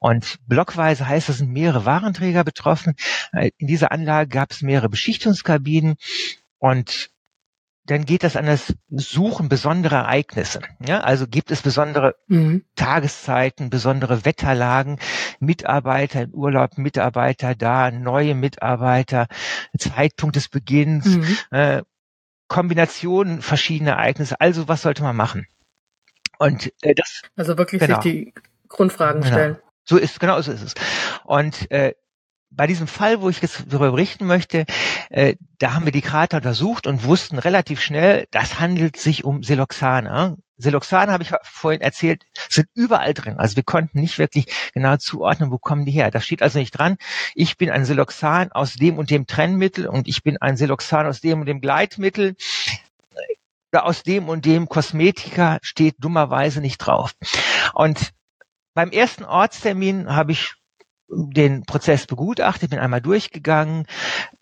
Und 0.00 0.38
blockweise 0.48 1.06
heißt, 1.06 1.28
es 1.28 1.38
sind 1.38 1.52
mehrere 1.52 1.84
Warenträger 1.84 2.42
betroffen. 2.42 2.96
Äh, 3.32 3.52
in 3.58 3.68
dieser 3.68 3.92
Anlage 3.92 4.28
gab 4.28 4.50
es 4.50 4.60
mehrere 4.60 4.88
Beschichtungskabinen 4.88 5.94
und 6.58 7.10
dann 7.84 8.04
geht 8.04 8.22
das 8.22 8.36
an 8.36 8.46
das 8.46 8.74
Suchen 8.90 9.48
besonderer 9.48 10.02
Ereignisse. 10.02 10.60
Ja, 10.84 11.00
also 11.00 11.26
gibt 11.26 11.50
es 11.50 11.62
besondere 11.62 12.14
mhm. 12.28 12.64
Tageszeiten, 12.76 13.70
besondere 13.70 14.24
Wetterlagen, 14.24 14.98
Mitarbeiter 15.40 16.22
im 16.22 16.30
Urlaub, 16.30 16.78
Mitarbeiter 16.78 17.54
da, 17.54 17.90
neue 17.90 18.34
Mitarbeiter, 18.34 19.26
Zeitpunkt 19.76 20.36
des 20.36 20.48
Beginns, 20.48 21.06
mhm. 21.06 21.36
äh, 21.50 21.82
Kombinationen 22.46 23.42
verschiedener 23.42 23.92
Ereignisse. 23.92 24.40
Also 24.40 24.68
was 24.68 24.82
sollte 24.82 25.02
man 25.02 25.16
machen? 25.16 25.46
Und 26.38 26.72
äh, 26.82 26.94
das 26.94 27.22
also 27.36 27.58
wirklich 27.58 27.80
genau. 27.80 28.00
sich 28.00 28.12
die 28.12 28.34
Grundfragen 28.68 29.22
genau. 29.22 29.32
stellen. 29.34 29.58
So 29.84 29.96
ist 29.96 30.20
genau 30.20 30.40
so 30.40 30.52
ist 30.52 30.62
es. 30.62 30.74
Und 31.24 31.70
äh, 31.72 31.94
bei 32.54 32.66
diesem 32.66 32.86
Fall, 32.86 33.20
wo 33.20 33.28
ich 33.28 33.40
jetzt 33.40 33.64
darüber 33.68 33.92
berichten 33.92 34.26
möchte, 34.26 34.66
äh, 35.10 35.36
da 35.58 35.74
haben 35.74 35.84
wir 35.84 35.92
die 35.92 36.02
Krater 36.02 36.38
untersucht 36.38 36.86
und 36.86 37.04
wussten 37.04 37.38
relativ 37.38 37.80
schnell, 37.80 38.26
das 38.30 38.60
handelt 38.60 38.96
sich 38.96 39.24
um 39.24 39.42
Siloxane. 39.42 40.36
Siloxane, 40.58 41.12
habe 41.12 41.24
ich 41.24 41.32
vorhin 41.42 41.80
erzählt, 41.80 42.24
sind 42.48 42.68
überall 42.74 43.14
drin. 43.14 43.38
Also 43.38 43.56
wir 43.56 43.62
konnten 43.64 44.00
nicht 44.00 44.18
wirklich 44.18 44.46
genau 44.74 44.96
zuordnen, 44.96 45.50
wo 45.50 45.58
kommen 45.58 45.84
die 45.84 45.92
her. 45.92 46.10
Da 46.10 46.20
steht 46.20 46.42
also 46.42 46.58
nicht 46.58 46.72
dran, 46.72 46.96
ich 47.34 47.56
bin 47.56 47.70
ein 47.70 47.84
Siloxan 47.84 48.52
aus 48.52 48.74
dem 48.74 48.98
und 48.98 49.10
dem 49.10 49.26
Trennmittel 49.26 49.86
und 49.86 50.06
ich 50.06 50.22
bin 50.22 50.36
ein 50.40 50.56
Siloxan 50.56 51.06
aus 51.06 51.20
dem 51.20 51.40
und 51.40 51.46
dem 51.46 51.60
Gleitmittel 51.60 52.36
oder 53.72 53.86
aus 53.86 54.02
dem 54.02 54.28
und 54.28 54.44
dem 54.44 54.68
Kosmetika 54.68 55.58
steht 55.62 55.96
dummerweise 55.98 56.60
nicht 56.60 56.78
drauf. 56.78 57.14
Und 57.74 58.12
beim 58.74 58.90
ersten 58.90 59.24
Ortstermin 59.24 60.14
habe 60.14 60.32
ich 60.32 60.54
den 61.12 61.64
Prozess 61.64 62.06
begutachtet, 62.06 62.70
bin 62.70 62.78
einmal 62.78 63.00
durchgegangen. 63.00 63.86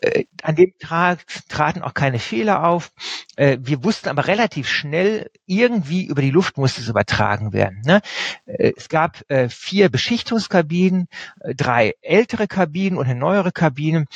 Äh, 0.00 0.24
an 0.42 0.56
dem 0.56 0.72
Tag 0.78 1.20
traten 1.48 1.82
auch 1.82 1.94
keine 1.94 2.18
Fehler 2.18 2.64
auf. 2.64 2.92
Äh, 3.36 3.58
wir 3.60 3.84
wussten 3.84 4.08
aber 4.08 4.26
relativ 4.26 4.68
schnell, 4.68 5.30
irgendwie 5.46 6.04
über 6.04 6.22
die 6.22 6.30
Luft 6.30 6.56
musste 6.58 6.80
es 6.80 6.88
übertragen 6.88 7.52
werden. 7.52 7.82
Ne? 7.84 8.00
Äh, 8.46 8.72
es 8.76 8.88
gab 8.88 9.22
äh, 9.28 9.48
vier 9.48 9.88
Beschichtungskabinen, 9.88 11.08
äh, 11.40 11.54
drei 11.54 11.94
ältere 12.02 12.46
Kabinen 12.46 12.98
und 12.98 13.06
eine 13.06 13.18
neuere 13.18 13.52
Kabine. 13.52 14.06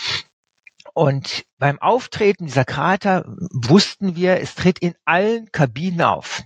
Und 0.92 1.44
beim 1.58 1.80
Auftreten 1.80 2.46
dieser 2.46 2.64
Krater 2.64 3.24
wussten 3.50 4.16
wir, 4.16 4.40
es 4.40 4.54
tritt 4.54 4.78
in 4.78 4.94
allen 5.04 5.50
Kabinen 5.50 6.02
auf. 6.02 6.42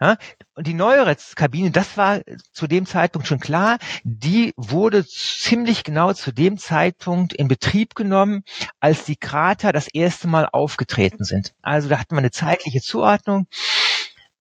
Ja, 0.00 0.16
und 0.54 0.66
die 0.66 0.74
neuere 0.74 1.16
Kabine, 1.34 1.70
das 1.70 1.96
war 1.96 2.20
zu 2.52 2.66
dem 2.66 2.86
Zeitpunkt 2.86 3.26
schon 3.26 3.40
klar, 3.40 3.78
die 4.04 4.52
wurde 4.56 5.04
ziemlich 5.06 5.84
genau 5.84 6.12
zu 6.12 6.32
dem 6.32 6.58
Zeitpunkt 6.58 7.32
in 7.32 7.48
Betrieb 7.48 7.94
genommen, 7.94 8.44
als 8.80 9.04
die 9.04 9.16
Krater 9.16 9.72
das 9.72 9.88
erste 9.88 10.28
Mal 10.28 10.48
aufgetreten 10.50 11.24
sind. 11.24 11.54
Also 11.62 11.88
da 11.88 11.98
hatten 11.98 12.14
wir 12.14 12.18
eine 12.20 12.30
zeitliche 12.30 12.80
Zuordnung 12.80 13.46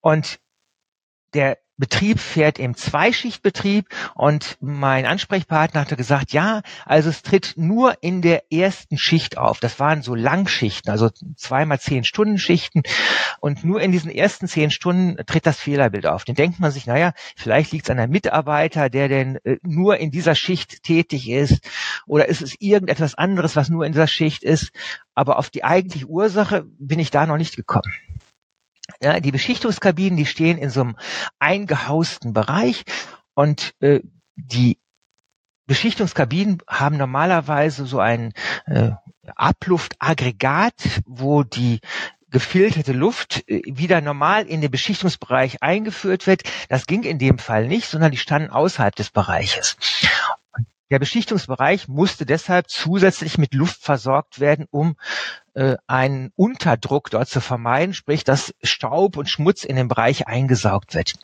und 0.01 0.39
der 1.33 1.57
Betrieb 1.77 2.19
fährt 2.19 2.59
im 2.59 2.75
Zweischichtbetrieb 2.75 3.87
und 4.13 4.57
mein 4.61 5.07
Ansprechpartner 5.07 5.81
hatte 5.81 5.95
gesagt, 5.95 6.31
ja, 6.31 6.61
also 6.85 7.09
es 7.09 7.23
tritt 7.23 7.53
nur 7.55 7.95
in 8.01 8.21
der 8.21 8.51
ersten 8.51 8.97
Schicht 8.97 9.39
auf. 9.39 9.59
Das 9.59 9.79
waren 9.79 10.03
so 10.03 10.13
Langschichten, 10.13 10.91
also 10.91 11.09
zweimal 11.35 11.79
zehn 11.79 12.03
Stunden 12.03 12.37
Schichten 12.37 12.83
und 13.39 13.63
nur 13.63 13.81
in 13.81 13.91
diesen 13.91 14.11
ersten 14.11 14.47
zehn 14.47 14.69
Stunden 14.69 15.17
tritt 15.25 15.47
das 15.47 15.59
Fehlerbild 15.59 16.05
auf. 16.05 16.25
Dann 16.25 16.35
denkt 16.35 16.59
man 16.59 16.71
sich, 16.71 16.85
naja, 16.85 17.13
vielleicht 17.35 17.71
liegt 17.71 17.85
es 17.85 17.89
an 17.89 17.99
einem 17.99 18.11
Mitarbeiter, 18.11 18.89
der 18.89 19.07
denn 19.07 19.37
äh, 19.43 19.57
nur 19.63 19.97
in 19.97 20.11
dieser 20.11 20.35
Schicht 20.35 20.83
tätig 20.83 21.27
ist 21.27 21.67
oder 22.05 22.27
ist 22.27 22.41
es 22.41 22.55
irgendetwas 22.59 23.15
anderes, 23.15 23.55
was 23.55 23.69
nur 23.69 23.85
in 23.85 23.93
dieser 23.93 24.07
Schicht 24.07 24.43
ist. 24.43 24.71
Aber 25.15 25.39
auf 25.39 25.49
die 25.49 25.63
eigentliche 25.63 26.05
Ursache 26.05 26.65
bin 26.77 26.99
ich 26.99 27.09
da 27.09 27.25
noch 27.25 27.37
nicht 27.37 27.55
gekommen. 27.55 27.91
Ja, 29.01 29.19
die 29.19 29.31
Beschichtungskabinen, 29.31 30.17
die 30.17 30.25
stehen 30.25 30.57
in 30.57 30.69
so 30.69 30.81
einem 30.81 30.97
eingehausten 31.39 32.33
Bereich 32.33 32.83
und 33.33 33.73
äh, 33.79 34.01
die 34.35 34.79
Beschichtungskabinen 35.65 36.61
haben 36.67 36.97
normalerweise 36.97 37.85
so 37.85 37.99
ein 37.99 38.33
äh, 38.65 38.91
Abluftaggregat, 39.35 41.01
wo 41.05 41.43
die 41.43 41.79
gefilterte 42.29 42.91
Luft 42.91 43.47
äh, 43.47 43.61
wieder 43.65 44.01
normal 44.01 44.45
in 44.45 44.59
den 44.59 44.71
Beschichtungsbereich 44.71 45.63
eingeführt 45.63 46.27
wird. 46.27 46.43
Das 46.67 46.85
ging 46.85 47.03
in 47.03 47.19
dem 47.19 47.37
Fall 47.37 47.67
nicht, 47.67 47.87
sondern 47.87 48.11
die 48.11 48.17
standen 48.17 48.49
außerhalb 48.49 48.95
des 48.95 49.11
Bereiches. 49.11 49.77
Der 50.93 50.99
Beschichtungsbereich 50.99 51.87
musste 51.87 52.23
deshalb 52.23 52.69
zusätzlich 52.69 53.39
mit 53.39 53.55
Luft 53.55 53.81
versorgt 53.81 54.39
werden, 54.39 54.67
um 54.69 54.95
äh, 55.55 55.75
einen 55.87 56.31
Unterdruck 56.35 57.09
dort 57.09 57.27
zu 57.27 57.41
vermeiden, 57.41 57.95
sprich, 57.95 58.23
dass 58.23 58.53
Staub 58.61 59.17
und 59.17 59.27
Schmutz 59.27 59.63
in 59.63 59.75
den 59.75 59.87
Bereich 59.87 60.27
eingesaugt 60.27 60.93
wird. 60.93 61.15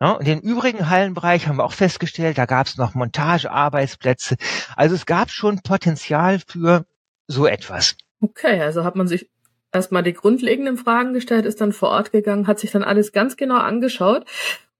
Ja, 0.00 0.10
und 0.10 0.26
den 0.26 0.40
übrigen 0.40 0.90
Hallenbereich 0.90 1.46
haben 1.46 1.58
wir 1.58 1.66
auch 1.66 1.72
festgestellt, 1.72 2.36
da 2.36 2.46
gab 2.46 2.66
es 2.66 2.78
noch 2.78 2.94
Montagearbeitsplätze. 2.94 4.34
Also 4.74 4.96
es 4.96 5.06
gab 5.06 5.30
schon 5.30 5.60
Potenzial 5.60 6.40
für 6.44 6.84
so 7.28 7.46
etwas. 7.46 7.94
Okay, 8.20 8.60
also 8.60 8.82
hat 8.82 8.96
man 8.96 9.06
sich 9.06 9.30
erstmal 9.70 10.02
die 10.02 10.14
grundlegenden 10.14 10.76
Fragen 10.76 11.14
gestellt, 11.14 11.46
ist 11.46 11.60
dann 11.60 11.72
vor 11.72 11.90
Ort 11.90 12.10
gegangen, 12.10 12.48
hat 12.48 12.58
sich 12.58 12.72
dann 12.72 12.82
alles 12.82 13.12
ganz 13.12 13.36
genau 13.36 13.58
angeschaut 13.58 14.26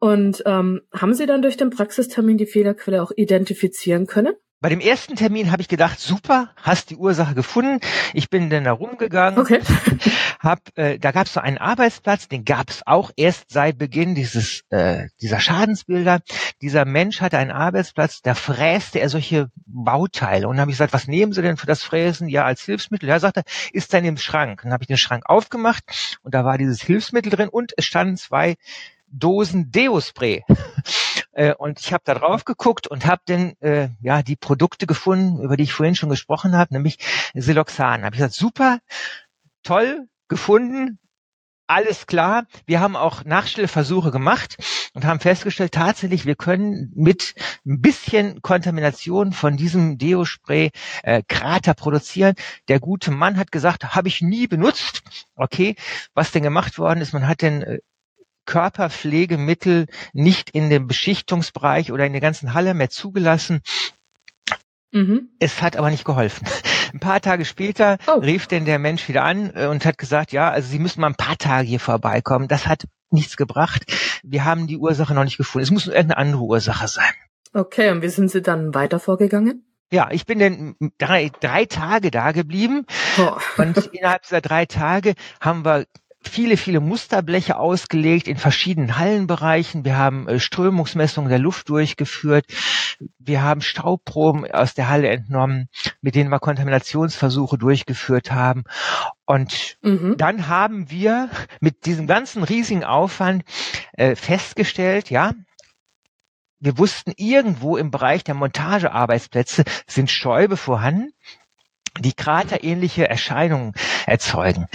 und 0.01 0.43
ähm, 0.47 0.81
haben 0.93 1.15
Sie 1.15 1.27
dann 1.27 1.43
durch 1.43 1.57
den 1.57 1.71
Praxistermin 1.71 2.39
die 2.39 2.47
Fehlerquelle 2.47 3.03
auch 3.03 3.13
identifizieren 3.15 4.07
können? 4.07 4.35
Bei 4.63 4.69
dem 4.69 4.81
ersten 4.81 5.17
Termin 5.17 5.53
habe 5.53 5.63
ich 5.63 5.69
gedacht, 5.69 6.01
super, 6.01 6.51
hast 6.57 6.91
die 6.91 6.97
Ursache 6.97 7.35
gefunden. 7.35 7.81
Ich 8.13 8.29
bin 8.29 8.51
dann 8.51 8.65
da 8.65 8.73
rumgegangen. 8.73 9.39
Okay. 9.39 9.61
Hab, 10.39 10.61
äh, 10.77 10.99
da 10.99 11.13
gab 11.13 11.27
es 11.27 11.33
so 11.33 11.41
einen 11.41 11.57
Arbeitsplatz, 11.57 12.29
den 12.29 12.45
gab 12.45 12.69
es 12.69 12.83
auch 12.87 13.11
erst 13.17 13.51
seit 13.51 13.79
Beginn 13.79 14.15
dieses 14.15 14.63
äh, 14.69 15.09
dieser 15.23 15.41
Schadensbilder. 15.41 16.21
Dieser 16.61 16.85
Mensch 16.85 17.23
hatte 17.23 17.39
einen 17.39 17.51
Arbeitsplatz, 17.51 18.21
da 18.21 18.35
fräste 18.35 19.01
er 19.01 19.09
solche 19.09 19.51
Bauteile. 19.65 20.47
Und 20.47 20.57
dann 20.57 20.63
habe 20.63 20.71
ich 20.71 20.77
gesagt, 20.77 20.93
was 20.93 21.09
nehmen 21.09 21.33
Sie 21.33 21.41
denn 21.41 21.57
für 21.57 21.67
das 21.67 21.83
Fräsen? 21.83 22.29
Ja, 22.29 22.45
als 22.45 22.63
Hilfsmittel. 22.63 23.09
Ja, 23.09 23.19
sagte, 23.19 23.45
ist 23.73 23.95
dann 23.95 24.05
im 24.05 24.19
Schrank. 24.19 24.61
Dann 24.63 24.75
habe 24.75 24.83
ich 24.83 24.89
den 24.89 24.99
Schrank 24.99 25.25
aufgemacht 25.27 26.19
und 26.23 26.35
da 26.35 26.45
war 26.45 26.59
dieses 26.59 26.83
Hilfsmittel 26.83 27.31
drin 27.31 27.49
und 27.49 27.73
es 27.79 27.87
standen 27.87 28.19
zwei 28.19 28.57
Dosen 29.11 29.71
Deo-Spray. 29.71 30.45
Äh, 31.33 31.55
und 31.55 31.79
ich 31.79 31.93
habe 31.93 32.03
da 32.05 32.15
drauf 32.15 32.45
geguckt 32.45 32.89
und 32.89 33.07
habe 33.07 33.23
dann 33.27 33.53
äh, 33.61 33.91
ja 34.01 34.21
die 34.21 34.35
Produkte 34.35 34.89
gefunden, 34.89 35.41
über 35.41 35.57
die 35.57 35.63
ich 35.63 35.73
vorhin 35.73 35.95
schon 35.95 36.09
gesprochen 36.09 36.57
habe, 36.57 36.75
nämlich 36.75 36.99
Siloxan. 37.35 38.05
Habe 38.05 38.17
ich 38.17 38.19
gesagt, 38.19 38.35
super, 38.35 38.81
toll 39.63 40.09
gefunden, 40.27 40.99
alles 41.71 42.09
klar. 42.09 42.47
Wir 42.67 42.81
haben 42.81 42.97
auch 42.97 43.25
Nachstellversuche 43.25 44.11
gemacht 44.11 44.57
und 44.93 45.05
haben 45.05 45.21
festgestellt, 45.21 45.71
tatsächlich, 45.71 46.27
wir 46.27 46.35
können 46.35 46.91
mit 46.97 47.37
ein 47.65 47.81
bisschen 47.81 48.43
Kontamination 48.43 49.33
von 49.33 49.57
diesem 49.57 49.97
Deo-Spray 49.97 50.73
äh, 51.05 51.23
Krater 51.29 51.75
produzieren. 51.75 52.35
Der 52.67 52.81
gute 52.81 53.13
Mann 53.13 53.37
hat 53.37 53.53
gesagt, 53.53 53.95
habe 53.95 54.09
ich 54.09 54.21
nie 54.21 54.49
benutzt. 54.49 55.03
Okay, 55.37 55.77
was 56.13 56.33
denn 56.33 56.43
gemacht 56.43 56.77
worden 56.77 57.03
ist, 57.03 57.13
man 57.13 57.29
hat 57.29 57.41
den 57.41 57.63
äh, 57.63 57.79
Körperpflegemittel 58.47 59.87
nicht 60.13 60.51
in 60.51 60.71
dem 60.71 60.87
Beschichtungsbereich 60.87 61.93
oder 61.93 62.07
in 62.07 62.13
der 62.13 62.21
ganzen 62.21 62.55
Halle 62.55 62.75
mehr 62.75 62.91
zugelassen. 62.91 63.61
Mhm. 64.93 65.29
Es 65.39 65.63
hat 65.63 65.77
aber 65.77 65.91
nicht 65.91 66.05
geholfen. 66.05 66.47
Ein 66.93 67.01
paar 67.01 67.21
Tage 67.21 67.45
später 67.45 67.99
oh. 68.09 68.19
rief 68.19 68.49
denn 68.49 68.65
der 68.65 68.79
Mensch 68.79 69.09
wieder 69.09 69.23
an 69.23 69.53
äh, 69.55 69.67
und 69.67 69.85
hat 69.85 69.99
gesagt, 69.99 70.33
ja, 70.33 70.51
also 70.51 70.69
Sie 70.69 70.81
müssen 70.81 71.01
mal 71.01 71.07
ein 71.07 71.15
paar 71.15 71.39
Tage 71.39 71.69
hier 71.69 71.79
vorbeikommen. 71.79 72.49
Das 72.49 72.67
hat 72.67 72.89
nichts 73.11 73.37
gebracht. 73.37 73.85
Wir 74.25 74.45
haben 74.45 74.67
die 74.67 74.77
Ursache 74.77 75.15
noch 75.15 75.23
nicht 75.23 75.37
gefunden. 75.37 75.63
Es 75.63 75.71
muss 75.71 75.87
irgendeine 75.87 76.17
andere 76.17 76.43
Ursache 76.43 76.89
sein. 76.89 77.13
Okay, 77.53 77.91
und 77.91 78.03
wie 78.03 78.09
sind 78.09 78.31
Sie 78.31 78.43
dann 78.43 78.75
weiter 78.75 78.99
vorgegangen? 78.99 79.65
Ja, 79.93 80.09
ich 80.13 80.25
bin 80.25 80.39
dann 80.39 80.77
drei, 80.99 81.31
drei 81.41 81.65
Tage 81.65 82.11
da 82.11 82.31
geblieben 82.31 82.87
oh. 83.19 83.37
und 83.57 83.77
innerhalb 83.93 84.23
dieser 84.23 84.41
drei 84.41 84.67
Tage 84.67 85.15
haben 85.41 85.65
wir 85.65 85.87
viele, 86.23 86.57
viele 86.57 86.81
Musterbleche 86.81 87.57
ausgelegt 87.59 88.29
in 88.29 88.37
verschiedenen 88.37 88.99
Hallenbereichen. 88.99 89.85
Wir 89.85 89.97
haben 89.97 90.29
äh, 90.29 90.39
Strömungsmessungen 90.39 91.31
der 91.31 91.39
Luft 91.39 91.69
durchgeführt. 91.69 92.47
Wir 93.19 93.43
haben 93.43 93.63
Staubproben 93.63 94.51
aus 94.51 94.75
der 94.75 94.89
Halle 94.89 95.09
entnommen, 95.09 95.69
mit 96.03 96.15
denen 96.15 96.31
wir 96.31 96.39
Kontaminationsversuche 96.39 97.57
durchgeführt 97.57 98.31
haben. 98.31 98.65
Und 99.25 99.79
mhm. 99.83 100.17
dann 100.19 100.49
haben 100.49 100.91
wir 100.91 101.31
mit 101.61 101.87
diesem 101.87 102.07
ganzen 102.07 102.43
riesigen 102.43 102.85
Aufwand 102.85 103.45
äh, 103.93 104.15
festgestellt, 104.15 105.11
ja, 105.11 105.33
wir 106.63 106.77
wussten 106.77 107.13
irgendwo 107.17 107.79
im 107.79 107.91
Bereich 107.91 108.23
der 108.23 108.35
Montagearbeitsplätze 108.35 109.65
sind 109.87 110.11
Stäube 110.11 110.59
vorhanden 110.59 111.13
die 111.99 112.13
kraterähnliche 112.13 113.09
Erscheinungen 113.09 113.73
erzeugen. 114.07 114.67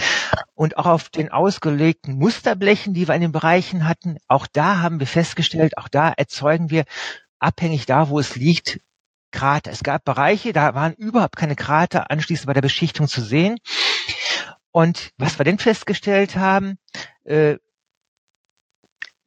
Und 0.54 0.76
auch 0.78 0.86
auf 0.86 1.08
den 1.08 1.30
ausgelegten 1.30 2.18
Musterblechen, 2.18 2.94
die 2.94 3.08
wir 3.08 3.14
in 3.14 3.20
den 3.20 3.32
Bereichen 3.32 3.88
hatten, 3.88 4.18
auch 4.28 4.46
da 4.46 4.80
haben 4.80 5.00
wir 5.00 5.06
festgestellt, 5.06 5.78
auch 5.78 5.88
da 5.88 6.10
erzeugen 6.10 6.70
wir, 6.70 6.84
abhängig 7.38 7.86
da, 7.86 8.08
wo 8.08 8.18
es 8.18 8.36
liegt, 8.36 8.80
Krater. 9.32 9.70
Es 9.70 9.82
gab 9.82 10.04
Bereiche, 10.04 10.52
da 10.52 10.74
waren 10.74 10.94
überhaupt 10.94 11.36
keine 11.36 11.56
Krater 11.56 12.10
anschließend 12.10 12.46
bei 12.46 12.54
der 12.54 12.62
Beschichtung 12.62 13.06
zu 13.08 13.20
sehen. 13.20 13.58
Und 14.70 15.10
was 15.18 15.38
wir 15.38 15.44
denn 15.44 15.58
festgestellt 15.58 16.36
haben, 16.36 16.78
äh, 17.24 17.56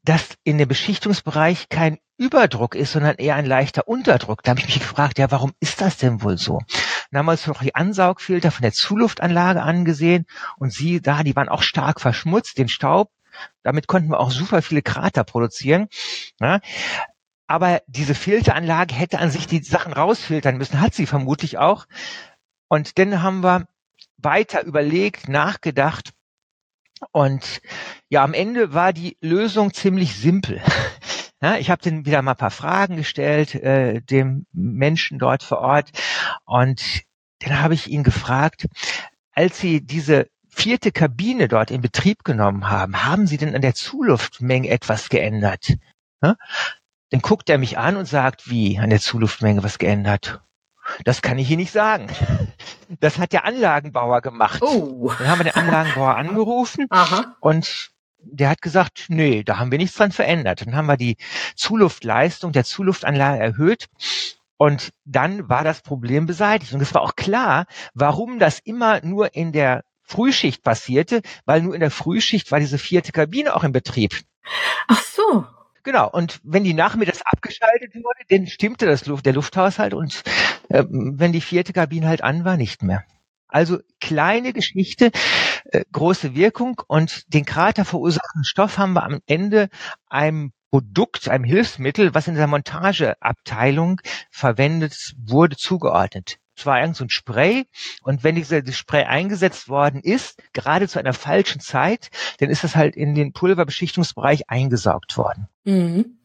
dass 0.04 0.30
in 0.44 0.58
dem 0.58 0.68
Beschichtungsbereich 0.68 1.70
kein 1.70 2.00
Überdruck 2.18 2.76
ist, 2.76 2.94
sondern 2.94 3.16
eher 3.16 3.36
ein 3.36 3.46
leichter 3.46 3.88
Unterdruck. 3.88 4.44
Da 4.44 4.52
habe 4.52 4.60
ich 4.60 4.66
mich 4.66 4.80
gefragt, 4.80 5.20
ja, 5.20 5.32
warum 5.32 5.54
ist 5.60 5.82
das 5.82 5.98
denn 5.98 6.22
wohl 6.24 6.38
so? 6.38 6.60
Dann 7.12 7.20
haben 7.20 7.26
wir 7.26 7.32
uns 7.32 7.48
noch 7.48 7.64
die 7.64 7.76
Ansaugfilter 7.76 8.52
von 8.52 8.62
der 8.62 8.72
Zuluftanlage 8.72 9.62
angesehen 9.62 10.26
und 10.58 10.72
sie 10.72 11.02
da, 11.02 11.24
die 11.24 11.36
waren 11.36 11.50
auch 11.50 11.64
stark 11.64 12.02
verschmutzt, 12.02 12.58
den 12.58 12.70
Staub. 12.70 13.12
Damit 13.64 13.88
konnten 13.88 14.10
wir 14.10 14.20
auch 14.20 14.32
super 14.32 14.62
viele 14.62 14.82
Krater 14.82 15.24
produzieren. 15.24 15.88
Ja. 16.40 16.60
Aber 17.48 17.82
diese 17.88 18.14
Filteranlage 18.14 18.94
hätte 18.94 19.20
an 19.20 19.32
sich 19.32 19.48
die 19.48 19.64
Sachen 19.64 19.94
rausfiltern 19.94 20.58
müssen, 20.58 20.82
hat 20.82 20.94
sie 20.94 21.08
vermutlich 21.08 21.58
auch. 21.58 21.88
Und 22.68 23.00
dann 23.00 23.24
haben 23.24 23.42
wir 23.42 23.68
weiter 24.18 24.64
überlegt, 24.64 25.28
nachgedacht. 25.28 26.12
Und 27.12 27.62
ja, 28.10 28.24
am 28.24 28.34
Ende 28.34 28.74
war 28.74 28.94
die 28.94 29.18
Lösung 29.22 29.74
ziemlich 29.74 30.16
simpel. 30.16 30.62
Ja, 31.42 31.56
ich 31.56 31.70
habe 31.70 31.82
dann 31.82 32.06
wieder 32.06 32.22
mal 32.22 32.32
ein 32.32 32.38
paar 32.38 32.52
Fragen 32.52 32.98
gestellt, 32.98 33.56
äh, 33.56 34.02
dem 34.02 34.46
Menschen 34.52 35.20
dort 35.20 35.42
vor 35.42 35.60
Ort. 35.60 35.92
Und 36.46 37.04
dann 37.40 37.62
habe 37.62 37.74
ich 37.74 37.88
ihn 37.88 38.04
gefragt, 38.04 38.68
als 39.32 39.60
Sie 39.60 39.80
diese 39.80 40.28
vierte 40.50 40.92
Kabine 40.92 41.48
dort 41.48 41.72
in 41.72 41.80
Betrieb 41.82 42.26
genommen 42.26 42.70
haben, 42.70 43.06
haben 43.06 43.26
Sie 43.26 43.38
denn 43.38 43.56
an 43.56 43.62
der 43.62 43.74
Zuluftmenge 43.74 44.68
etwas 44.70 45.08
geändert? 45.08 45.78
Ja? 46.22 46.36
Dann 47.12 47.22
guckt 47.22 47.50
er 47.50 47.58
mich 47.58 47.78
an 47.78 47.96
und 47.96 48.06
sagt, 48.06 48.50
wie 48.50 48.78
an 48.78 48.90
der 48.90 49.00
Zuluftmenge 49.00 49.64
was 49.64 49.78
geändert? 49.78 50.42
Das 51.06 51.22
kann 51.22 51.38
ich 51.38 51.50
Ihnen 51.50 51.62
nicht 51.62 51.72
sagen. 51.72 52.08
Das 53.00 53.18
hat 53.20 53.32
der 53.32 53.46
Anlagenbauer 53.46 54.22
gemacht. 54.22 54.62
Oh. 54.62 55.14
Dann 55.20 55.28
haben 55.28 55.40
wir 55.40 55.46
den 55.46 55.56
Anlagenbauer 55.56 56.16
angerufen 56.16 56.88
Aha. 56.90 57.36
und 57.40 57.92
der 58.22 58.50
hat 58.50 58.62
gesagt, 58.62 59.06
nee, 59.08 59.44
da 59.44 59.60
haben 59.60 59.72
wir 59.72 59.78
nichts 59.78 59.98
dran 59.98 60.12
verändert. 60.12 60.66
Dann 60.66 60.76
haben 60.76 60.88
wir 60.88 60.98
die 60.98 61.18
Zuluftleistung 61.56 62.52
der 62.52 62.64
Zuluftanlage 62.64 63.42
erhöht 63.42 63.88
und 64.58 64.92
dann 65.06 65.50
war 65.50 65.64
das 65.64 65.82
Problem 65.82 66.26
beseitigt. 66.26 66.74
Und 66.74 66.82
es 66.82 66.94
war 66.94 67.02
auch 67.02 67.16
klar, 67.16 67.66
warum 67.94 68.40
das 68.40 68.60
immer 68.60 69.00
nur 69.06 69.34
in 69.36 69.52
der 69.52 69.84
Frühschicht 70.04 70.64
passierte, 70.64 71.22
weil 71.46 71.62
nur 71.62 71.74
in 71.74 71.80
der 71.80 71.92
Frühschicht 71.92 72.52
war 72.52 72.60
diese 72.60 72.78
vierte 72.78 73.12
Kabine 73.12 73.56
auch 73.56 73.64
in 73.64 73.72
Betrieb. 73.72 74.20
Ach 74.88 75.02
so. 75.02 75.46
Genau, 75.84 76.10
und 76.10 76.42
wenn 76.44 76.64
die 76.64 76.74
nachmittags 76.74 77.22
abgeschaltet 77.22 77.96
wurde, 77.96 78.20
dann 78.30 78.48
stimmte 78.48 78.86
das 78.86 79.06
Luft, 79.06 79.26
der 79.26 79.34
Lufthaushalt 79.34 79.94
und 79.94 80.24
äh, 80.68 80.84
wenn 80.90 81.32
die 81.32 81.42
vierte 81.42 81.72
Kabine 81.72 82.08
halt 82.08 82.22
an 82.22 82.44
war, 82.44 82.58
nicht 82.58 82.84
mehr. 82.84 83.06
Also 83.50 83.80
kleine 84.00 84.54
Geschichte, 84.54 85.12
äh, 85.66 85.84
große 85.92 86.36
Wirkung 86.36 86.82
und 86.88 87.34
den 87.34 87.46
Krater 87.46 87.84
verursachenden 87.84 88.46
Stoff 88.46 88.78
haben 88.78 88.94
wir 88.94 89.04
am 89.04 89.20
Ende 89.26 89.70
einem 90.08 90.54
Produkt, 90.72 91.28
einem 91.30 91.44
Hilfsmittel, 91.44 92.14
was 92.14 92.28
in 92.28 92.36
der 92.36 92.46
Montageabteilung 92.46 94.02
verwendet 94.30 95.16
wurde, 95.18 95.58
zugeordnet. 95.58 96.38
Es 96.56 96.66
war 96.66 96.80
irgend 96.80 96.98
so 96.98 97.06
ein 97.06 97.10
Spray 97.10 97.66
und 98.04 98.24
wenn 98.24 98.36
dieses 98.36 98.78
Spray 98.78 99.06
eingesetzt 99.06 99.70
worden 99.70 100.02
ist, 100.02 100.44
gerade 100.54 100.88
zu 100.88 101.00
einer 101.00 101.14
falschen 101.14 101.62
Zeit, 101.62 102.10
dann 102.40 102.50
ist 102.50 102.64
das 102.64 102.76
halt 102.76 102.96
in 102.96 103.16
den 103.16 103.34
Pulverbeschichtungsbereich 103.34 104.50
eingesaugt 104.50 105.18
worden. 105.18 105.48
Mhm. 105.64 106.19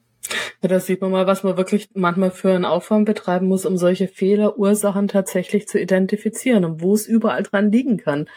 Ja, 0.62 0.68
da 0.68 0.80
sieht 0.80 1.00
man 1.00 1.10
mal, 1.10 1.26
was 1.26 1.42
man 1.42 1.56
wirklich 1.56 1.90
manchmal 1.94 2.30
für 2.30 2.54
einen 2.54 2.64
Aufwand 2.64 3.04
betreiben 3.04 3.48
muss, 3.48 3.66
um 3.66 3.76
solche 3.76 4.08
Fehlerursachen 4.08 5.08
tatsächlich 5.08 5.68
zu 5.68 5.78
identifizieren 5.78 6.64
und 6.64 6.80
wo 6.80 6.94
es 6.94 7.06
überall 7.06 7.42
dran 7.42 7.70
liegen 7.70 7.98
kann. 7.98 8.28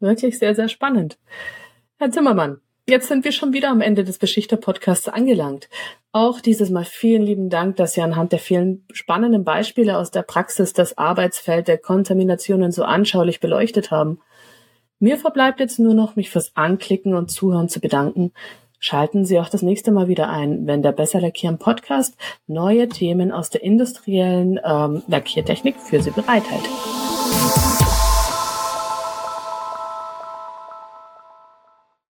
Wirklich 0.00 0.38
sehr, 0.38 0.54
sehr 0.54 0.68
spannend. 0.68 1.18
Herr 1.98 2.10
Zimmermann, 2.10 2.60
jetzt 2.88 3.08
sind 3.08 3.24
wir 3.24 3.32
schon 3.32 3.52
wieder 3.52 3.70
am 3.70 3.80
Ende 3.80 4.04
des 4.04 4.18
Beschichter-Podcasts 4.18 5.08
angelangt. 5.08 5.68
Auch 6.12 6.40
dieses 6.40 6.70
Mal 6.70 6.84
vielen 6.84 7.22
lieben 7.22 7.50
Dank, 7.50 7.76
dass 7.76 7.92
Sie 7.92 8.00
anhand 8.00 8.32
der 8.32 8.38
vielen 8.38 8.86
spannenden 8.92 9.44
Beispiele 9.44 9.98
aus 9.98 10.10
der 10.10 10.22
Praxis 10.22 10.72
das 10.72 10.96
Arbeitsfeld 10.96 11.68
der 11.68 11.78
Kontaminationen 11.78 12.72
so 12.72 12.84
anschaulich 12.84 13.40
beleuchtet 13.40 13.90
haben. 13.90 14.20
Mir 14.98 15.18
verbleibt 15.18 15.60
jetzt 15.60 15.78
nur 15.78 15.92
noch, 15.92 16.16
mich 16.16 16.30
fürs 16.30 16.56
Anklicken 16.56 17.14
und 17.14 17.30
Zuhören 17.30 17.68
zu 17.68 17.80
bedanken. 17.80 18.32
Schalten 18.78 19.24
Sie 19.24 19.38
auch 19.38 19.48
das 19.48 19.62
nächste 19.62 19.90
Mal 19.90 20.08
wieder 20.08 20.28
ein, 20.28 20.66
wenn 20.66 20.82
der 20.82 20.92
Besser 20.92 21.20
Lackieren 21.20 21.58
Podcast 21.58 22.16
neue 22.46 22.88
Themen 22.88 23.32
aus 23.32 23.50
der 23.50 23.62
industriellen 23.62 24.60
ähm, 24.64 25.02
Lackiertechnik 25.08 25.76
für 25.76 26.02
Sie 26.02 26.10
bereithält. 26.10 26.64